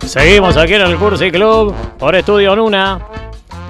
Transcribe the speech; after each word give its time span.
Seguimos 0.00 0.56
aquí 0.56 0.74
en 0.74 0.82
el 0.82 0.96
Cursi 0.96 1.30
Club 1.30 1.74
por 1.98 2.14
Estudio 2.14 2.56
Nuna. 2.56 2.98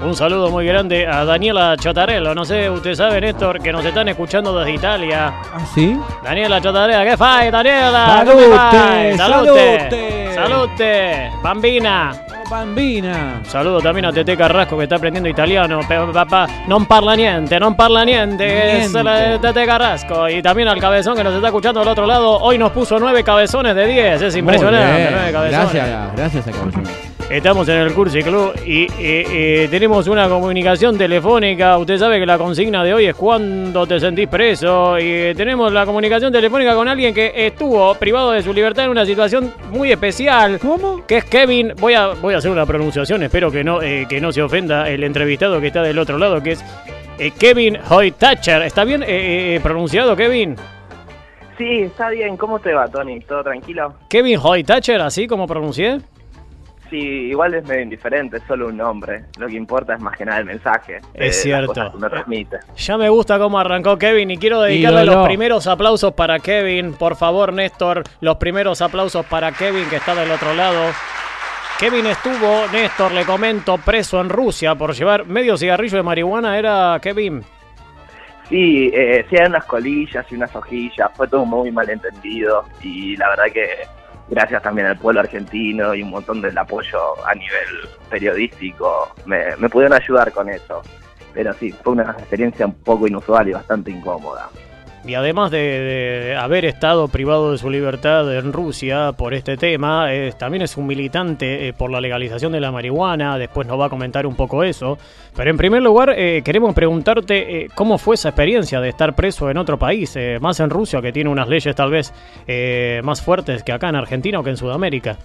Un 0.04 0.14
saludo 0.14 0.50
muy 0.50 0.66
grande 0.66 1.06
a 1.06 1.24
Daniela 1.24 1.76
Chotarello. 1.76 2.34
No 2.34 2.44
sé, 2.44 2.70
usted 2.70 2.94
sabe, 2.94 3.20
Néstor, 3.20 3.60
que 3.60 3.72
nos 3.72 3.84
están 3.84 4.08
escuchando 4.08 4.56
desde 4.56 4.74
Italia. 4.74 5.32
¿Ah, 5.52 5.66
sí? 5.74 5.98
Daniela 6.22 6.60
Chotarello, 6.60 7.10
¿qué 7.10 7.16
fai, 7.16 7.50
Daniela? 7.50 8.24
Salute. 8.24 9.16
Salute, 9.16 9.16
salute. 9.16 10.34
salute, 10.34 11.30
bambina. 11.42 12.25
Bambina. 12.48 13.40
Saludo 13.44 13.80
también 13.80 14.06
a 14.06 14.12
Tete 14.12 14.36
Carrasco 14.36 14.76
que 14.76 14.84
está 14.84 14.96
aprendiendo 14.96 15.28
italiano. 15.28 15.80
Papá, 16.12 16.46
non 16.68 16.86
parla 16.86 17.14
niente, 17.16 17.58
non 17.58 17.74
parla 17.74 18.04
niente. 18.04 18.46
Es 18.46 18.92
Niente. 18.92 19.02
la 19.02 19.14
de 19.16 19.38
Tete 19.38 19.66
Carrasco. 19.66 20.28
Y 20.28 20.42
también 20.42 20.68
al 20.68 20.78
cabezón 20.80 21.16
que 21.16 21.24
nos 21.24 21.34
está 21.34 21.48
escuchando 21.48 21.80
del 21.80 21.88
otro 21.88 22.06
lado. 22.06 22.38
Hoy 22.38 22.58
nos 22.58 22.72
puso 22.72 22.98
nueve 22.98 23.24
cabezones 23.24 23.74
de 23.74 23.86
10. 23.86 24.22
Es 24.22 24.36
impresionante. 24.36 25.08
Nueve 25.10 25.32
cabezones. 25.32 25.72
Gracias, 25.72 26.16
gracias 26.16 26.48
a 26.48 26.50
Cabezón. 26.52 27.15
Estamos 27.28 27.68
en 27.68 27.78
el 27.78 27.92
Cursi 27.92 28.22
Club 28.22 28.52
y, 28.64 28.86
y- 29.02 29.64
y 29.64 29.68
tenemos 29.68 30.06
una 30.06 30.28
comunicación 30.28 30.96
telefónica. 30.96 31.76
Usted 31.76 31.98
sabe 31.98 32.20
que 32.20 32.26
la 32.26 32.38
consigna 32.38 32.84
de 32.84 32.94
hoy 32.94 33.06
es 33.06 33.16
cuando 33.16 33.84
te 33.84 33.98
sentís 33.98 34.28
preso. 34.28 34.96
Y 34.96 35.34
tenemos 35.34 35.72
la 35.72 35.84
comunicación 35.84 36.32
telefónica 36.32 36.76
con 36.76 36.86
alguien 36.86 37.12
que 37.12 37.32
estuvo 37.34 37.92
privado 37.96 38.30
de 38.30 38.42
su 38.42 38.52
libertad 38.54 38.84
en 38.84 38.92
una 38.92 39.04
situación 39.04 39.52
muy 39.72 39.90
especial. 39.90 40.60
¿Cómo? 40.60 41.04
Que 41.04 41.16
es 41.16 41.24
Kevin. 41.24 41.72
Voy 41.80 41.94
a, 41.94 42.08
voy 42.10 42.34
a 42.34 42.38
hacer 42.38 42.50
una 42.52 42.64
pronunciación, 42.64 43.24
espero 43.24 43.50
que 43.50 43.64
no, 43.64 43.82
eh, 43.82 44.06
que 44.08 44.20
no 44.20 44.30
se 44.30 44.40
ofenda 44.42 44.88
el 44.88 45.02
entrevistado 45.02 45.60
que 45.60 45.66
está 45.66 45.82
del 45.82 45.98
otro 45.98 46.18
lado, 46.18 46.40
que 46.40 46.52
es 46.52 46.64
eh, 47.18 47.32
Kevin 47.36 47.76
Hoytacher. 47.90 48.62
¿Está 48.62 48.84
bien 48.84 49.02
eh, 49.02 49.56
eh, 49.56 49.60
pronunciado, 49.60 50.14
Kevin? 50.14 50.54
Sí, 51.58 51.80
está 51.80 52.08
bien. 52.10 52.36
¿Cómo 52.36 52.60
te 52.60 52.72
va, 52.72 52.86
Tony? 52.86 53.18
¿Todo 53.22 53.42
tranquilo? 53.42 53.94
Kevin 54.08 54.38
Hoytacher, 54.40 55.00
así 55.00 55.26
como 55.26 55.48
pronuncié. 55.48 55.98
Sí, 56.90 56.98
igual 56.98 57.54
es 57.54 57.64
medio 57.66 57.82
indiferente, 57.82 58.36
es 58.36 58.42
solo 58.44 58.68
un 58.68 58.76
nombre. 58.76 59.24
Lo 59.38 59.48
que 59.48 59.56
importa 59.56 59.94
es 59.94 60.00
más 60.00 60.16
que 60.16 60.24
nada 60.24 60.38
el 60.38 60.44
mensaje. 60.44 61.00
Es 61.14 61.26
las 61.26 61.36
cierto. 61.36 61.72
que 61.72 61.96
uno 61.96 62.08
transmite. 62.08 62.58
Ya 62.76 62.96
me 62.96 63.08
gusta 63.08 63.38
cómo 63.38 63.58
arrancó 63.58 63.98
Kevin 63.98 64.30
y 64.30 64.38
quiero 64.38 64.60
dedicarle 64.60 65.04
los 65.04 65.26
primeros 65.26 65.66
aplausos 65.66 66.12
para 66.12 66.38
Kevin. 66.38 66.92
Por 66.94 67.16
favor, 67.16 67.52
Néstor, 67.52 68.04
los 68.20 68.36
primeros 68.36 68.80
aplausos 68.82 69.26
para 69.26 69.50
Kevin 69.52 69.88
que 69.88 69.96
está 69.96 70.14
del 70.14 70.30
otro 70.30 70.54
lado. 70.54 70.92
Kevin 71.80 72.06
estuvo, 72.06 72.66
Néstor, 72.72 73.12
le 73.12 73.24
comento, 73.24 73.76
preso 73.78 74.20
en 74.20 74.28
Rusia 74.28 74.74
por 74.76 74.94
llevar 74.94 75.26
medio 75.26 75.56
cigarrillo 75.56 75.96
de 75.96 76.02
marihuana. 76.02 76.58
¿Era 76.58 76.98
Kevin? 77.02 77.42
Sí, 78.48 78.90
eh, 78.94 79.26
sí, 79.28 79.36
hay 79.36 79.46
unas 79.46 79.64
colillas 79.64 80.24
y 80.30 80.36
unas 80.36 80.54
hojillas. 80.54 81.10
Fue 81.14 81.26
todo 81.26 81.44
muy 81.44 81.72
malentendido. 81.72 82.64
Y 82.80 83.16
la 83.16 83.30
verdad 83.30 83.44
que 83.52 83.66
gracias 84.28 84.62
también 84.62 84.88
al 84.88 84.98
pueblo 84.98 85.20
argentino 85.20 85.94
y 85.94 86.02
un 86.02 86.10
montón 86.10 86.40
del 86.40 86.56
apoyo 86.56 86.98
a 87.26 87.34
nivel 87.34 87.88
periodístico, 88.10 89.12
me, 89.24 89.56
me 89.56 89.68
pudieron 89.68 89.96
ayudar 90.00 90.32
con 90.32 90.48
eso. 90.48 90.82
Pero 91.32 91.52
sí, 91.54 91.70
fue 91.70 91.92
una 91.92 92.12
experiencia 92.12 92.66
un 92.66 92.74
poco 92.74 93.06
inusual 93.06 93.48
y 93.48 93.52
bastante 93.52 93.90
incómoda. 93.90 94.48
Y 95.06 95.14
además 95.14 95.52
de, 95.52 96.36
haber 96.38 96.64
estado 96.64 97.06
privado 97.06 97.52
de 97.52 97.58
su 97.58 97.70
libertad 97.70 98.36
en 98.36 98.52
Rusia 98.52 99.12
por 99.12 99.34
este 99.34 99.56
tema, 99.56 100.12
eh, 100.12 100.32
también 100.36 100.62
es 100.62 100.76
un 100.76 100.86
militante 100.86 101.68
eh, 101.68 101.72
por 101.72 101.90
la 101.90 102.00
legalización 102.00 102.50
de 102.50 102.60
la 102.60 102.72
marihuana, 102.72 103.38
después 103.38 103.68
nos 103.68 103.78
va 103.78 103.86
a 103.86 103.88
comentar 103.88 104.26
un 104.26 104.34
poco 104.34 104.64
eso. 104.64 104.98
Pero 105.36 105.50
en 105.50 105.56
primer 105.56 105.82
lugar, 105.82 106.12
eh, 106.16 106.42
queremos 106.44 106.74
preguntarte 106.74 107.64
eh, 107.64 107.68
cómo 107.74 107.98
fue 107.98 108.16
esa 108.16 108.30
experiencia 108.30 108.80
de 108.80 108.88
estar 108.88 109.14
preso 109.14 109.48
en 109.48 109.58
otro 109.58 109.78
país, 109.78 110.18
más 110.40 110.58
en 110.58 110.70
Rusia, 110.70 111.00
que 111.00 111.12
tiene 111.12 111.30
unas 111.30 111.48
leyes 111.48 111.74
tal 111.76 111.90
vez 111.90 112.12
más 113.02 113.22
fuertes 113.22 113.62
que 113.62 113.72
acá 113.72 113.88
en 113.88 113.96
Argentina 113.96 114.40
o 114.40 114.42
que 114.42 114.50
en 114.50 114.56
Sudamérica. 114.56 115.16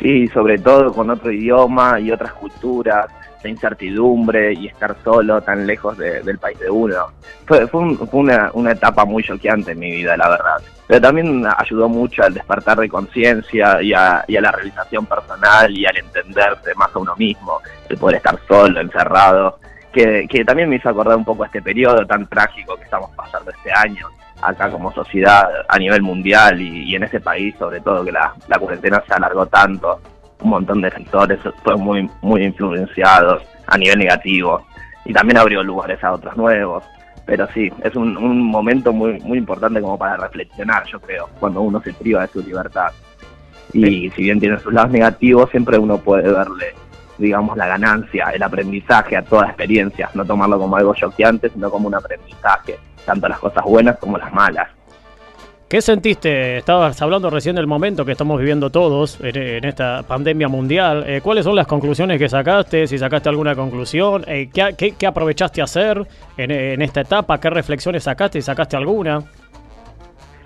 Sí, 0.00 0.28
sobre 0.28 0.58
todo 0.58 0.92
con 0.92 1.10
otro 1.10 1.30
idioma 1.30 2.00
y 2.00 2.10
otras 2.10 2.32
culturas, 2.32 3.06
la 3.42 3.50
incertidumbre 3.50 4.52
y 4.54 4.66
estar 4.68 4.94
solo 5.02 5.40
tan 5.42 5.66
lejos 5.66 5.96
de- 5.98 6.22
del 6.22 6.38
país 6.38 6.58
de 6.58 6.70
uno. 6.70 7.06
Fue, 7.46 7.66
fue, 7.66 7.80
un- 7.80 7.96
fue 8.08 8.20
una, 8.20 8.50
una 8.54 8.72
etapa 8.72 9.04
muy 9.04 9.22
choqueante 9.22 9.72
en 9.72 9.78
mi 9.78 9.90
vida, 9.90 10.16
la 10.16 10.28
verdad. 10.28 10.56
Pero 10.86 11.00
también 11.00 11.44
ayudó 11.56 11.88
mucho 11.88 12.22
al 12.22 12.34
despertar 12.34 12.78
de 12.78 12.88
conciencia 12.88 13.80
y 13.80 13.92
a, 13.92 14.24
y 14.26 14.36
a 14.36 14.40
la 14.40 14.50
realización 14.52 15.06
personal 15.06 15.70
y 15.76 15.86
al 15.86 15.96
entenderse 15.96 16.74
más 16.76 16.94
a 16.94 16.98
uno 16.98 17.14
mismo, 17.16 17.60
el 17.88 17.96
poder 17.96 18.16
estar 18.16 18.38
solo, 18.48 18.80
encerrado, 18.80 19.58
que, 19.92 20.26
que 20.28 20.44
también 20.44 20.68
me 20.68 20.76
hizo 20.76 20.88
acordar 20.88 21.16
un 21.16 21.24
poco 21.24 21.44
este 21.44 21.62
periodo 21.62 22.06
tan 22.06 22.26
trágico 22.26 22.76
que 22.76 22.84
estamos 22.84 23.10
pasando 23.16 23.50
este 23.50 23.72
año 23.72 24.06
acá 24.42 24.70
como 24.70 24.90
sociedad 24.92 25.46
a 25.68 25.78
nivel 25.78 26.00
mundial 26.00 26.58
y, 26.60 26.84
y 26.90 26.94
en 26.96 27.02
ese 27.02 27.20
país 27.20 27.54
sobre 27.58 27.80
todo 27.80 28.02
que 28.04 28.10
la, 28.12 28.32
la 28.48 28.58
cuarentena 28.58 29.02
se 29.06 29.12
alargó 29.12 29.44
tanto, 29.46 30.00
un 30.40 30.50
montón 30.50 30.80
de 30.80 30.90
sectores 30.90 31.38
fueron 31.62 31.82
muy, 31.82 32.10
muy 32.22 32.44
influenciados 32.44 33.42
a 33.66 33.78
nivel 33.78 33.98
negativo 33.98 34.66
y 35.04 35.12
también 35.12 35.38
abrió 35.38 35.62
lugares 35.62 36.02
a 36.02 36.12
otros 36.12 36.36
nuevos. 36.36 36.84
Pero 37.26 37.46
sí, 37.54 37.70
es 37.84 37.94
un, 37.94 38.16
un 38.16 38.42
momento 38.42 38.92
muy, 38.92 39.20
muy 39.20 39.38
importante 39.38 39.80
como 39.80 39.96
para 39.96 40.16
reflexionar, 40.16 40.84
yo 40.86 41.00
creo, 41.00 41.28
cuando 41.38 41.60
uno 41.60 41.80
se 41.80 41.92
priva 41.92 42.22
de 42.22 42.28
su 42.28 42.42
libertad. 42.42 42.90
Y 43.72 44.10
si 44.10 44.22
bien 44.22 44.40
tiene 44.40 44.58
sus 44.58 44.72
lados 44.72 44.90
negativos, 44.90 45.48
siempre 45.50 45.78
uno 45.78 45.98
puede 45.98 46.30
verle, 46.30 46.74
digamos, 47.18 47.56
la 47.56 47.68
ganancia, 47.68 48.30
el 48.34 48.42
aprendizaje 48.42 49.16
a 49.16 49.22
toda 49.22 49.46
experiencia, 49.46 50.10
no 50.14 50.24
tomarlo 50.24 50.58
como 50.58 50.76
algo 50.76 50.94
choqueante, 50.94 51.50
sino 51.50 51.70
como 51.70 51.86
un 51.86 51.94
aprendizaje, 51.94 52.78
tanto 53.04 53.28
las 53.28 53.38
cosas 53.38 53.62
buenas 53.64 53.96
como 53.98 54.18
las 54.18 54.32
malas. 54.32 54.68
¿Qué 55.70 55.80
sentiste? 55.80 56.56
Estabas 56.58 57.00
hablando 57.00 57.30
recién 57.30 57.54
del 57.54 57.68
momento 57.68 58.04
que 58.04 58.10
estamos 58.10 58.40
viviendo 58.40 58.70
todos 58.70 59.20
en, 59.22 59.64
esta 59.64 60.02
pandemia 60.02 60.48
mundial. 60.48 61.04
Eh, 61.06 61.20
¿Cuáles 61.22 61.44
son 61.44 61.54
las 61.54 61.68
conclusiones 61.68 62.18
que 62.18 62.28
sacaste? 62.28 62.88
Si 62.88 62.98
sacaste 62.98 63.28
alguna 63.28 63.54
conclusión, 63.54 64.24
eh, 64.26 64.50
¿qué, 64.52 64.74
qué- 64.76 64.96
qué 64.98 65.06
aprovechaste 65.06 65.60
a 65.60 65.64
hacer 65.64 66.04
en, 66.36 66.50
en 66.50 66.82
esta 66.82 67.02
etapa? 67.02 67.38
¿Qué 67.38 67.50
reflexiones 67.50 68.02
sacaste? 68.02 68.38
¿Y 68.38 68.42
sacaste 68.42 68.76
alguna? 68.76 69.22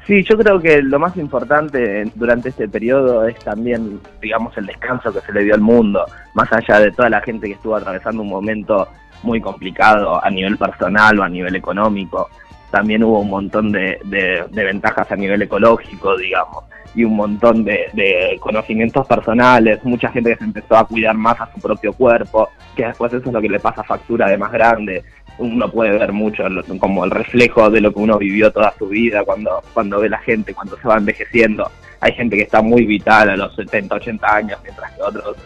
Sí, 0.07 0.23
yo 0.29 0.37
creo 0.37 0.61
que 0.61 0.83
lo 0.83 0.99
más 0.99 1.17
importante 1.17 2.05
durante 2.15 2.51
este 2.51 2.69
periodo 2.69 3.27
es 3.27 3.39
también, 3.39 4.01
digamos, 4.21 4.55
el 4.59 4.67
descanso 4.67 5.11
que 5.11 5.21
se 5.23 5.33
le 5.33 5.45
dio 5.45 5.55
al 5.55 5.63
mundo, 5.63 6.05
más 6.35 6.53
allá 6.53 6.81
de 6.81 6.93
toda 6.93 7.09
la 7.09 7.23
gente 7.23 7.47
que 7.47 7.55
estuvo 7.55 7.75
atravesando 7.75 8.21
un 8.21 8.29
momento 8.29 8.87
muy 9.23 9.41
complicado 9.41 10.23
a 10.23 10.29
nivel 10.29 10.59
personal 10.59 11.19
o 11.19 11.23
a 11.23 11.29
nivel 11.31 11.57
económico. 11.57 12.29
También 12.75 13.05
hubo 13.05 13.21
un 13.21 13.31
montón 13.31 13.71
de, 13.71 14.01
de- 14.03 14.65
ventajas 14.65 15.13
a 15.13 15.15
nivel 15.15 15.41
ecológico, 15.41 16.17
digamos, 16.17 16.65
y 16.97 17.05
un 17.05 17.15
montón 17.15 17.63
de, 17.65 18.37
conocimientos 18.41 19.07
personales, 19.07 19.79
mucha 19.85 20.09
gente 20.11 20.31
que 20.31 20.39
se 20.39 20.45
empezó 20.45 20.77
a 20.77 20.85
cuidar 20.85 21.17
más 21.17 21.41
a 21.41 21.49
su 21.55 21.61
propio 21.61 21.93
cuerpo, 21.93 22.49
que 22.75 22.87
después 22.87 23.13
eso 23.13 23.29
es 23.29 23.33
lo 23.33 23.41
que 23.41 23.49
le 23.49 23.61
pasa 23.61 23.85
factura 23.85 24.29
de 24.29 24.39
más 24.39 24.51
grande, 24.51 25.05
uno 25.39 25.71
puede 25.71 25.97
ver 25.97 26.11
mucho 26.11 26.43
como 26.81 27.05
el 27.05 27.13
reflejo 27.13 27.71
de 27.71 27.81
lo 27.81 27.93
que 27.95 28.01
uno 28.01 28.19
vivió 28.19 28.51
toda 28.51 28.75
su 28.77 28.89
vida 28.89 29.23
cuando, 29.23 29.63
cuando 29.73 30.01
ve 30.01 30.09
la 30.09 30.19
gente, 30.19 30.53
cuando 30.53 30.77
se 30.77 30.89
va 30.89 30.97
envejeciendo. 30.97 31.71
Hay 32.01 32.11
gente 32.15 32.35
que 32.35 32.43
está 32.43 32.61
muy 32.61 32.87
vital 32.87 33.31
a 33.31 33.37
los 33.37 33.55
70, 33.55 33.95
80 33.95 34.35
años, 34.35 34.59
mientras 34.65 34.91
que 34.91 35.01
otros 35.01 35.37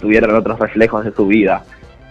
tuvieron 0.00 0.34
otros 0.34 0.58
reflejos 0.58 1.04
de 1.04 1.12
su 1.12 1.28
vida. 1.28 1.62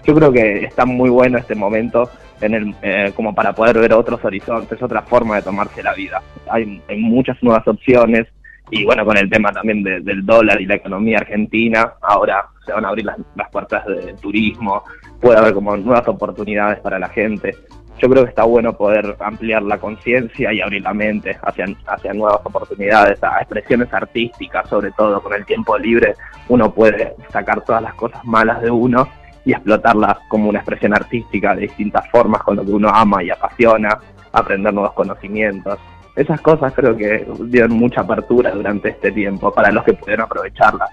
Yo 0.06 0.16
creo 0.16 0.32
que 0.32 0.64
está 0.64 0.86
muy 0.86 1.10
bueno 1.10 1.38
este 1.38 1.56
momento 1.56 2.10
en 2.42 2.54
el, 2.54 2.76
eh, 2.82 3.12
como 3.16 3.34
para 3.36 3.54
poder 3.54 3.80
ver 3.80 3.94
otros 3.94 4.24
horizontes, 4.24 4.82
otra 4.82 5.02
forma 5.02 5.36
de 5.38 5.42
tomarse 5.42 5.84
la 5.84 5.94
vida. 5.94 6.22
Hay, 6.50 6.82
hay 6.88 6.98
muchas 6.98 7.42
nuevas 7.44 7.68
opciones 7.68 8.28
y 8.72 8.86
bueno, 8.86 9.04
con 9.04 9.18
el 9.18 9.30
tema 9.30 9.52
también 9.52 9.84
de- 9.84 10.00
del 10.02 10.26
dólar 10.26 10.62
y 10.62 10.66
la 10.66 10.76
economía 10.76 11.18
argentina, 11.18 11.94
ahora 12.02 12.46
se 12.66 12.72
van 12.72 12.86
a 12.86 12.90
abrir 12.90 13.06
las, 13.06 13.18
puertas 13.52 13.86
del 13.88 14.16
turismo, 14.18 14.84
puede 15.20 15.40
haber 15.40 15.54
como 15.54 15.76
nuevas 15.76 16.08
oportunidades 16.08 16.80
para 16.80 17.00
la 17.00 17.10
gente. 17.10 17.56
Yo 17.98 18.08
creo 18.10 18.24
que 18.24 18.30
está 18.30 18.44
bueno 18.44 18.78
poder 18.78 19.16
ampliar 19.20 19.62
la 19.64 19.78
conciencia 19.78 20.54
y 20.54 20.62
abrir 20.62 20.84
la 20.84 20.94
mente 20.94 21.36
hacia, 21.42 21.66
hacia 21.88 22.14
nuevas 22.14 22.40
oportunidades, 22.46 23.22
a 23.24 23.40
expresiones 23.42 23.92
artísticas, 23.94 24.70
sobre 24.70 24.92
todo 24.92 25.22
con 25.22 25.34
el 25.34 25.46
tiempo 25.46 25.78
libre, 25.78 26.14
uno 26.48 26.72
puede 26.74 27.16
sacar 27.30 27.62
todas 27.66 27.82
las 27.82 27.94
cosas 27.96 28.24
malas 28.24 28.62
de 28.62 28.72
uno 28.72 29.08
y 29.46 29.52
explotarlas 29.52 30.18
como 30.28 30.50
una 30.50 30.60
expresión 30.60 30.94
artística 30.94 31.56
de 31.56 31.62
distintas 31.62 32.08
formas 32.10 32.44
con 32.44 32.58
lo 32.58 32.66
que 32.66 32.72
uno 32.72 32.90
ama 32.90 33.24
y 33.24 33.30
apasiona, 33.30 33.98
aprender 34.32 34.74
nuevos 34.74 34.94
conocimientos. 34.94 35.80
Esas 36.16 36.42
cosas 36.42 36.74
creo 36.74 36.96
que 36.98 37.26
dieron 37.46 37.74
mucha 37.74 38.02
apertura 38.02 38.52
durante 38.52 38.90
este 38.90 39.12
tiempo 39.12 39.54
para 39.54 39.72
los 39.72 39.84
que 39.84 39.94
pudieron 39.94 40.26
aprovecharlas. 40.26 40.90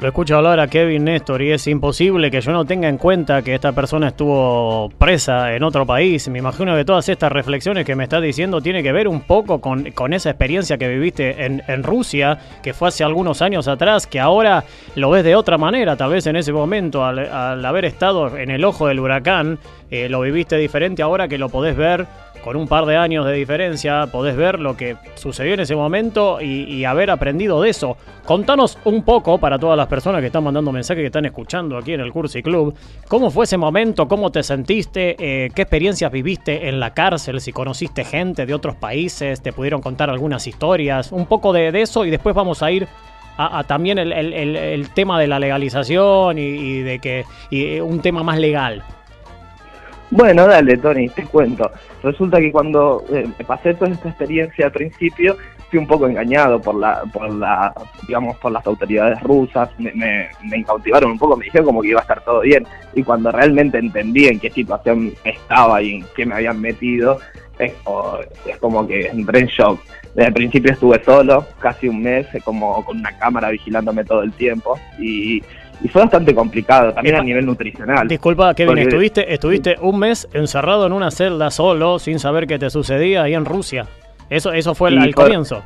Lo 0.00 0.06
escucho 0.06 0.36
hablar 0.36 0.60
a 0.60 0.68
Kevin 0.68 1.02
Néstor 1.02 1.42
y 1.42 1.50
es 1.50 1.66
imposible 1.66 2.30
que 2.30 2.40
yo 2.40 2.52
no 2.52 2.64
tenga 2.64 2.88
en 2.88 2.98
cuenta 2.98 3.42
que 3.42 3.56
esta 3.56 3.72
persona 3.72 4.06
estuvo 4.06 4.90
presa 4.96 5.56
en 5.56 5.64
otro 5.64 5.84
país. 5.86 6.28
Me 6.28 6.38
imagino 6.38 6.76
que 6.76 6.84
todas 6.84 7.08
estas 7.08 7.32
reflexiones 7.32 7.84
que 7.84 7.96
me 7.96 8.04
estás 8.04 8.22
diciendo 8.22 8.60
tiene 8.60 8.84
que 8.84 8.92
ver 8.92 9.08
un 9.08 9.22
poco 9.22 9.60
con, 9.60 9.90
con 9.90 10.12
esa 10.12 10.30
experiencia 10.30 10.78
que 10.78 10.86
viviste 10.86 11.44
en, 11.44 11.64
en 11.66 11.82
Rusia, 11.82 12.38
que 12.62 12.74
fue 12.74 12.86
hace 12.86 13.02
algunos 13.02 13.42
años 13.42 13.66
atrás, 13.66 14.06
que 14.06 14.20
ahora 14.20 14.62
lo 14.94 15.10
ves 15.10 15.24
de 15.24 15.34
otra 15.34 15.58
manera. 15.58 15.96
Tal 15.96 16.10
vez 16.10 16.28
en 16.28 16.36
ese 16.36 16.52
momento, 16.52 17.04
al, 17.04 17.64
haber 17.66 17.84
estado 17.84 18.38
en 18.38 18.52
el 18.52 18.64
ojo 18.64 18.86
del 18.86 19.00
huracán, 19.00 19.58
eh, 19.90 20.08
lo 20.08 20.20
viviste 20.20 20.56
diferente 20.58 21.02
ahora 21.02 21.26
que 21.26 21.38
lo 21.38 21.48
podés 21.48 21.76
ver 21.76 22.06
con 22.48 22.56
un 22.56 22.66
par 22.66 22.86
de 22.86 22.96
años 22.96 23.26
de 23.26 23.34
diferencia, 23.34 24.06
podés 24.10 24.34
ver 24.34 24.58
lo 24.58 24.74
que 24.74 24.96
sucedió 25.16 25.52
en 25.52 25.60
ese 25.60 25.76
momento 25.76 26.40
y, 26.40 26.82
haber 26.86 27.10
aprendido 27.10 27.60
de 27.60 27.68
eso. 27.68 27.98
Contanos 28.24 28.78
un 28.86 29.02
poco, 29.02 29.36
para 29.36 29.58
todas 29.58 29.76
las 29.76 29.86
personas 29.86 30.22
que 30.22 30.28
están 30.28 30.44
mandando 30.44 30.72
mensajes, 30.72 31.02
que 31.02 31.08
están 31.08 31.26
escuchando 31.26 31.76
aquí 31.76 31.92
en 31.92 32.00
el 32.00 32.10
Cursi 32.10 32.42
Club, 32.42 32.74
¿cómo 33.06 33.30
fue 33.30 33.44
ese 33.44 33.58
momento? 33.58 34.08
¿Cómo 34.08 34.32
te 34.32 34.42
sentiste? 34.42 35.14
Eh, 35.18 35.50
¿Qué 35.54 35.60
experiencias 35.60 36.10
viviste 36.10 36.70
en 36.70 36.80
la 36.80 36.94
cárcel? 36.94 37.42
Si 37.42 37.52
conociste 37.52 38.02
gente 38.02 38.46
de 38.46 38.54
otros 38.54 38.76
países, 38.76 39.42
te 39.42 39.52
pudieron 39.52 39.82
contar 39.82 40.08
algunas 40.08 40.46
historias, 40.46 41.12
un 41.12 41.26
poco 41.26 41.52
de, 41.52 41.68
eso 41.82 42.06
y 42.06 42.10
después 42.10 42.34
vamos 42.34 42.62
a 42.62 42.70
ir 42.70 42.88
a, 43.36 43.62
también 43.64 43.98
el, 43.98 44.88
tema 44.94 45.20
de 45.20 45.26
la 45.26 45.38
legalización 45.38 46.38
y, 46.38 46.80
de 46.80 46.98
que 46.98 47.26
y 47.50 47.78
un 47.80 48.00
tema 48.00 48.22
más 48.22 48.38
legal. 48.38 48.82
Bueno, 50.10 50.46
dale, 50.46 50.78
Tony, 50.78 51.08
te 51.08 51.24
cuento. 51.24 51.70
Resulta 52.02 52.38
que 52.38 52.50
cuando 52.50 53.04
eh, 53.10 53.28
pasé 53.46 53.74
toda 53.74 53.90
esta 53.90 54.08
experiencia 54.08 54.66
al 54.66 54.72
principio, 54.72 55.36
fui 55.68 55.78
un 55.78 55.86
poco 55.86 56.06
engañado 56.06 56.60
por 56.60 56.76
la, 56.76 57.02
por 57.12 57.30
la, 57.30 57.74
digamos, 58.06 58.36
por 58.38 58.52
las 58.52 58.66
autoridades 58.66 59.20
rusas. 59.22 59.68
Me, 59.78 59.92
me, 59.92 60.56
incautivaron 60.56 61.12
un 61.12 61.18
poco, 61.18 61.36
me 61.36 61.44
dijeron 61.44 61.66
como 61.66 61.82
que 61.82 61.88
iba 61.88 62.00
a 62.00 62.02
estar 62.02 62.22
todo 62.24 62.40
bien. 62.40 62.66
Y 62.94 63.02
cuando 63.02 63.30
realmente 63.30 63.78
entendí 63.78 64.26
en 64.26 64.40
qué 64.40 64.50
situación 64.50 65.12
estaba 65.24 65.82
y 65.82 65.96
en 65.96 66.06
qué 66.16 66.24
me 66.24 66.36
habían 66.36 66.60
metido, 66.60 67.18
es, 67.58 67.72
es 68.46 68.56
como 68.58 68.86
que 68.86 69.08
entré 69.08 69.40
en 69.40 69.46
shock. 69.46 69.80
Desde 70.14 70.28
el 70.28 70.34
principio 70.34 70.72
estuve 70.72 71.02
solo, 71.04 71.46
casi 71.58 71.86
un 71.86 72.02
mes, 72.02 72.26
como 72.44 72.84
con 72.84 72.98
una 72.98 73.16
cámara 73.18 73.50
vigilándome 73.50 74.04
todo 74.04 74.22
el 74.22 74.32
tiempo. 74.32 74.78
Y 74.98 75.42
y 75.82 75.88
fue 75.88 76.02
bastante 76.02 76.34
complicado 76.34 76.92
también 76.92 77.16
a 77.16 77.22
nivel 77.22 77.46
nutricional. 77.46 78.08
Disculpa, 78.08 78.54
Kevin, 78.54 78.78
estuviste, 78.78 79.32
estuviste 79.32 79.76
un 79.80 79.98
mes 79.98 80.28
encerrado 80.32 80.86
en 80.86 80.92
una 80.92 81.10
celda 81.10 81.50
solo, 81.50 81.98
sin 81.98 82.18
saber 82.18 82.46
qué 82.46 82.58
te 82.58 82.70
sucedía 82.70 83.22
ahí 83.22 83.34
en 83.34 83.44
Rusia. 83.44 83.86
Eso, 84.30 84.52
eso 84.52 84.74
fue 84.74 84.90
el, 84.90 85.14
comienzo. 85.14 85.62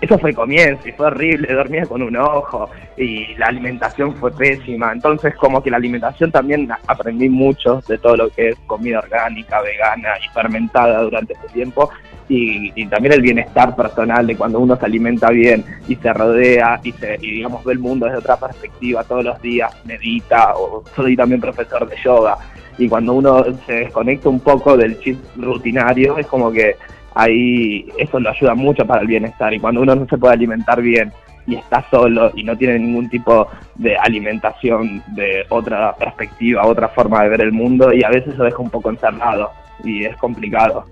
Eso 0.00 0.18
fue 0.18 0.30
el 0.30 0.36
comienzo 0.36 0.88
y 0.88 0.92
fue 0.92 1.06
horrible, 1.06 1.52
dormía 1.52 1.84
con 1.86 2.02
un 2.02 2.16
ojo 2.16 2.70
y 2.96 3.34
la 3.34 3.46
alimentación 3.46 4.14
fue 4.16 4.30
pésima. 4.30 4.92
Entonces 4.92 5.34
como 5.36 5.62
que 5.62 5.70
la 5.70 5.78
alimentación 5.78 6.30
también 6.30 6.68
aprendí 6.86 7.28
mucho 7.28 7.82
de 7.88 7.98
todo 7.98 8.16
lo 8.16 8.30
que 8.30 8.50
es 8.50 8.56
comida 8.66 9.00
orgánica, 9.00 9.60
vegana 9.60 10.10
y 10.24 10.28
fermentada 10.32 11.02
durante 11.02 11.32
ese 11.32 11.48
tiempo 11.52 11.90
y, 12.30 12.86
también 12.86 13.14
el 13.14 13.22
bienestar 13.22 13.74
personal 13.74 14.26
de 14.26 14.36
cuando 14.36 14.60
uno 14.60 14.76
se 14.76 14.86
alimenta 14.86 15.30
bien 15.30 15.64
y 15.88 15.96
se 15.96 16.12
rodea 16.12 16.80
y, 16.84 16.92
se, 16.92 17.18
digamos 17.18 17.64
ve 17.64 17.72
el 17.72 17.80
mundo 17.80 18.06
desde 18.06 18.18
otra 18.18 18.36
perspectiva 18.36 19.02
todos 19.02 19.24
los 19.24 19.42
días, 19.42 19.70
medita 19.84 20.54
o 20.56 20.84
soy 20.94 21.16
también 21.16 21.40
profesor 21.40 21.88
de 21.88 21.96
yoga 22.02 22.38
y 22.78 22.88
cuando 22.88 23.14
uno 23.14 23.44
se 23.66 23.72
desconecta 23.72 24.28
un 24.28 24.40
poco 24.40 24.76
del 24.76 24.98
chip 25.00 25.18
rutinario 25.36 26.18
es 26.18 26.26
como 26.28 26.52
que 26.52 26.76
ahí 27.14 27.88
eso 27.98 28.20
lo 28.20 28.30
ayuda 28.30 28.54
mucho 28.54 28.86
para 28.86 29.02
el 29.02 29.08
bienestar 29.08 29.52
y 29.52 29.58
cuando 29.58 29.82
uno 29.82 29.96
no 29.96 30.06
se 30.06 30.16
puede 30.16 30.34
alimentar 30.34 30.80
bien 30.80 31.12
y 31.48 31.56
está 31.56 31.84
solo 31.90 32.30
y 32.36 32.44
no 32.44 32.56
tiene 32.56 32.78
ningún 32.78 33.08
tipo 33.08 33.48
de 33.74 33.96
alimentación 33.96 35.02
de 35.08 35.44
otra 35.48 35.96
perspectiva, 35.96 36.64
otra 36.64 36.88
forma 36.90 37.24
de 37.24 37.30
ver 37.30 37.40
el 37.40 37.52
mundo 37.52 37.92
y 37.92 38.04
a 38.04 38.08
veces 38.08 38.36
se 38.36 38.42
deja 38.44 38.58
un 38.58 38.70
poco 38.70 38.90
encerrado 38.90 39.50
y 39.82 40.04
es 40.04 40.16
complicado. 40.16 40.84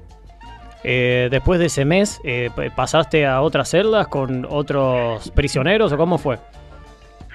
Eh, 0.85 1.29
después 1.31 1.59
de 1.59 1.67
ese 1.67 1.85
mes, 1.85 2.21
eh, 2.25 2.51
¿pasaste 2.75 3.27
a 3.27 3.41
otras 3.41 3.71
celdas 3.71 4.07
con 4.09 4.47
otros 4.49 5.31
prisioneros 5.33 5.93
o 5.93 5.97
cómo 5.97 6.19
fue? 6.19 6.39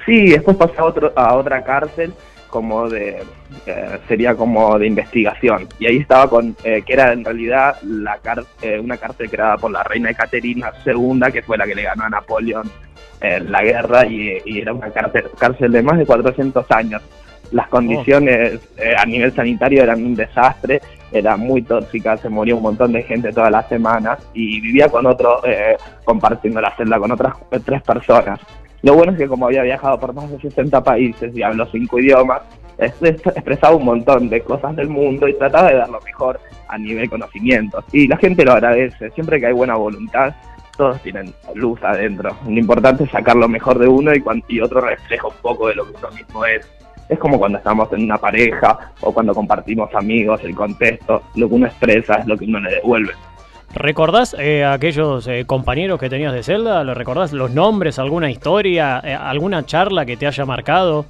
Sí, 0.06 0.30
después 0.30 0.57
pasé 0.57 0.80
a, 0.80 0.86
otro, 0.86 1.12
a 1.16 1.36
otra 1.36 1.63
cárcel 1.63 2.13
como 2.50 2.88
de 2.88 3.24
eh, 3.66 4.00
sería 4.07 4.36
como 4.36 4.78
de 4.78 4.88
investigación. 4.88 5.68
Y 5.80 5.88
ahí 5.88 5.98
estaba 5.98 6.30
con 6.30 6.54
que 6.54 6.84
era 6.88 7.12
en 7.12 7.25
realidad 7.25 7.78
la 7.81 8.19
una 8.80 8.98
cárcel 8.98 9.30
creada 9.30 9.57
por 9.57 9.72
la 9.72 9.84
reina 9.84 10.13
Caterina 10.13 10.72
II 10.86 11.31
que 11.31 11.42
fue 11.42 11.57
la 11.57 11.66
que 11.66 11.75
le 11.75 11.84
ganó 11.84 12.04
a 12.04 12.10
Napoleón 12.10 12.69
la 13.22 13.63
guerra 13.63 14.06
y, 14.06 14.42
era 14.46 14.74
una 14.74 14.92
cárcel, 14.92 15.25
cárcel 15.39 15.72
de 15.72 15.81
más 15.81 15.98
de 15.98 16.06
400 16.06 16.69
años. 16.72 17.01
Las 17.51 17.69
condiciones 17.69 18.60
a 18.98 19.06
nivel 19.06 19.34
sanitario 19.34 19.81
eran 19.81 20.06
un 20.06 20.13
desastre 20.13 20.81
era 21.13 21.38
muy 21.38 21.62
tóxica, 21.62 22.18
se 22.18 22.30
moría 22.30 22.56
un 22.56 22.63
montón 22.63 22.92
de 22.92 23.04
gente 23.04 23.31
todas 23.31 23.51
las 23.51 23.68
semanas 23.69 24.19
y 24.33 24.60
vivía 24.60 24.89
con 24.89 25.06
otro, 25.06 25.42
eh, 25.45 25.77
compartiendo 26.04 26.60
la 26.60 26.75
celda 26.75 27.00
con 27.00 27.12
otras 27.12 27.36
tres 27.63 27.81
personas. 27.83 28.39
Lo 28.81 28.95
bueno 28.95 29.13
es 29.13 29.18
que 29.18 29.27
como 29.27 29.45
había 29.45 29.63
viajado 29.63 29.98
por 30.00 30.13
más 30.13 30.30
de 30.30 30.39
60 30.39 30.83
países 30.83 31.36
y 31.36 31.42
habló 31.42 31.65
cinco 31.68 32.00
idiomas, 32.00 32.42
expresaba 32.77 33.75
un 33.75 33.86
montón 33.86 34.30
de 34.30 34.42
cosas 34.42 34.75
del 34.75 34.89
mundo 34.89 35.27
y 35.27 35.33
trataba 35.36 35.69
de 35.69 35.77
dar 35.77 35.89
lo 35.89 36.01
mejor 36.01 36.39
a 36.68 36.77
nivel 36.77 37.10
conocimiento. 37.10 37.83
Y 37.92 38.07
la 38.07 38.18
gente 38.18 38.44
lo 38.44 38.54
agradece, 38.54 39.10
siempre 39.12 39.39
que 39.39 39.48
hay 39.48 39.54
buena 39.54 39.75
voluntad, 39.75 40.33
todos 40.75 41.00
tienen 41.01 41.33
luz 41.54 41.81
adentro. 41.83 42.36
Lo 42.45 42.60
importante 42.60 43.04
es 43.04 43.12
sacar 43.12 43.36
lo 43.36 43.48
mejor 43.48 43.77
de 43.80 43.88
uno 43.88 44.12
y, 44.13 44.24
y 44.48 44.60
otro 44.60 44.81
refleja 44.81 45.27
un 45.27 45.36
poco 45.42 45.68
de 45.68 45.75
lo 45.75 45.86
que 45.86 45.98
uno 45.98 46.10
mismo 46.12 46.45
es 46.45 46.68
es 47.13 47.19
como 47.19 47.39
cuando 47.39 47.57
estamos 47.57 47.92
en 47.94 48.04
una 48.04 48.18
pareja 48.18 48.94
o 49.01 49.13
cuando 49.13 49.33
compartimos 49.33 49.94
amigos, 49.95 50.42
el 50.44 50.56
contexto, 50.56 51.24
lo 51.36 51.48
que 51.48 51.56
uno 51.56 51.68
expresa 51.68 52.15
es 52.15 52.27
lo 52.27 52.38
que 52.38 52.45
uno 52.45 52.60
le 52.60 52.75
devuelve. 52.75 53.13
¿Recordás 53.74 54.36
eh, 54.38 54.63
a 54.63 54.74
aquellos 54.74 55.27
eh, 55.27 55.45
compañeros 55.45 56.00
que 56.00 56.10
tenías 56.10 56.31
de 56.33 56.44
celda? 56.44 56.83
¿Le 56.83 56.94
recordás 56.94 57.33
los 57.33 57.51
nombres, 57.51 57.98
alguna 57.98 58.30
historia, 58.30 59.01
eh, 59.04 59.15
alguna 59.15 59.65
charla 59.65 60.06
que 60.06 60.15
te 60.15 60.27
haya 60.27 60.45
marcado? 60.45 61.06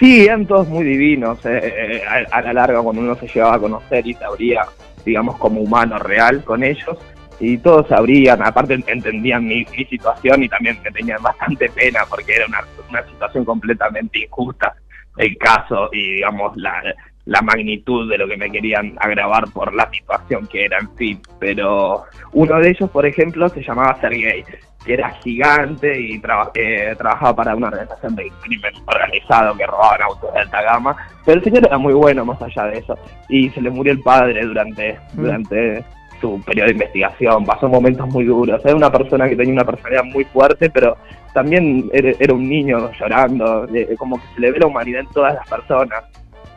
Sí, 0.00 0.24
eran 0.24 0.46
todos 0.46 0.66
muy 0.68 0.82
divinos. 0.82 1.38
A, 1.46 2.42
la 2.42 2.52
larga, 2.52 2.82
cuando 2.82 3.02
uno 3.02 3.14
se 3.14 3.28
llevaba 3.28 3.54
a 3.54 3.60
conocer 3.60 4.04
y 4.04 4.14
se 4.14 4.24
abría, 4.24 4.66
digamos, 5.04 5.36
como 5.36 5.60
humano 5.60 5.96
real 5.98 6.42
con 6.42 6.64
ellos, 6.64 6.98
y 7.38 7.58
todos 7.58 7.86
sabrían, 7.88 8.42
aparte 8.42 8.74
entendían 8.86 9.46
mi, 9.46 9.64
situación 9.88 10.42
y 10.42 10.48
también 10.48 10.78
me 10.82 10.90
tenían 10.90 11.22
bastante 11.22 11.68
pena 11.68 12.00
porque 12.08 12.34
era 12.34 12.46
una, 12.46 12.64
una 12.90 13.06
situación 13.06 13.44
completamente 13.44 14.20
injusta 14.20 14.74
el 15.16 15.36
caso 15.38 15.88
y 15.92 16.16
digamos 16.16 16.56
la, 16.56 16.82
la 17.26 17.40
magnitud 17.40 18.10
de 18.10 18.18
lo 18.18 18.28
que 18.28 18.36
me 18.36 18.50
querían 18.50 18.96
agravar 19.00 19.44
por 19.52 19.72
la 19.74 19.88
situación 19.90 20.46
que 20.46 20.66
era, 20.66 20.78
en 20.78 20.94
fin. 20.96 21.20
Pero 21.38 22.04
uno 22.32 22.58
de 22.58 22.70
ellos, 22.70 22.90
por 22.90 23.06
ejemplo, 23.06 23.48
se 23.48 23.62
llamaba 23.62 23.98
Sergei, 24.00 24.44
que 24.84 24.94
era 24.94 25.10
gigante 25.22 25.98
y 25.98 26.20
eh, 26.54 26.94
trabajaba 26.96 27.34
para 27.34 27.56
una 27.56 27.68
organización 27.68 28.14
de 28.16 28.30
crimen 28.42 28.74
organizado 28.86 29.56
que 29.56 29.66
robaban 29.66 30.02
autos 30.02 30.32
de 30.34 30.40
alta 30.40 30.62
gama. 30.62 30.96
Pero 31.24 31.38
el 31.38 31.44
señor 31.44 31.66
era 31.66 31.78
muy 31.78 31.94
bueno 31.94 32.24
más 32.24 32.40
allá 32.42 32.64
de 32.66 32.78
eso. 32.78 32.98
Y 33.28 33.48
se 33.50 33.62
le 33.62 33.70
murió 33.70 33.92
el 33.92 34.02
padre 34.02 34.44
durante, 34.44 34.98
mm. 35.14 35.22
durante 35.22 35.84
su 36.20 36.40
periodo 36.40 36.66
de 36.66 36.72
investigación, 36.72 37.44
pasó 37.44 37.68
momentos 37.68 38.08
muy 38.08 38.24
duros. 38.24 38.60
Era 38.64 38.74
una 38.74 38.90
persona 38.90 39.28
que 39.28 39.36
tenía 39.36 39.52
una 39.52 39.64
personalidad 39.64 40.04
muy 40.04 40.24
fuerte, 40.24 40.70
pero 40.70 40.96
también 41.32 41.90
era, 41.92 42.32
un 42.32 42.48
niño 42.48 42.90
llorando, 42.98 43.66
como 43.98 44.16
que 44.16 44.26
se 44.34 44.40
le 44.40 44.52
ve 44.52 44.58
la 44.60 44.66
humanidad 44.66 45.00
en 45.00 45.08
todas 45.08 45.34
las 45.34 45.48
personas. 45.48 46.04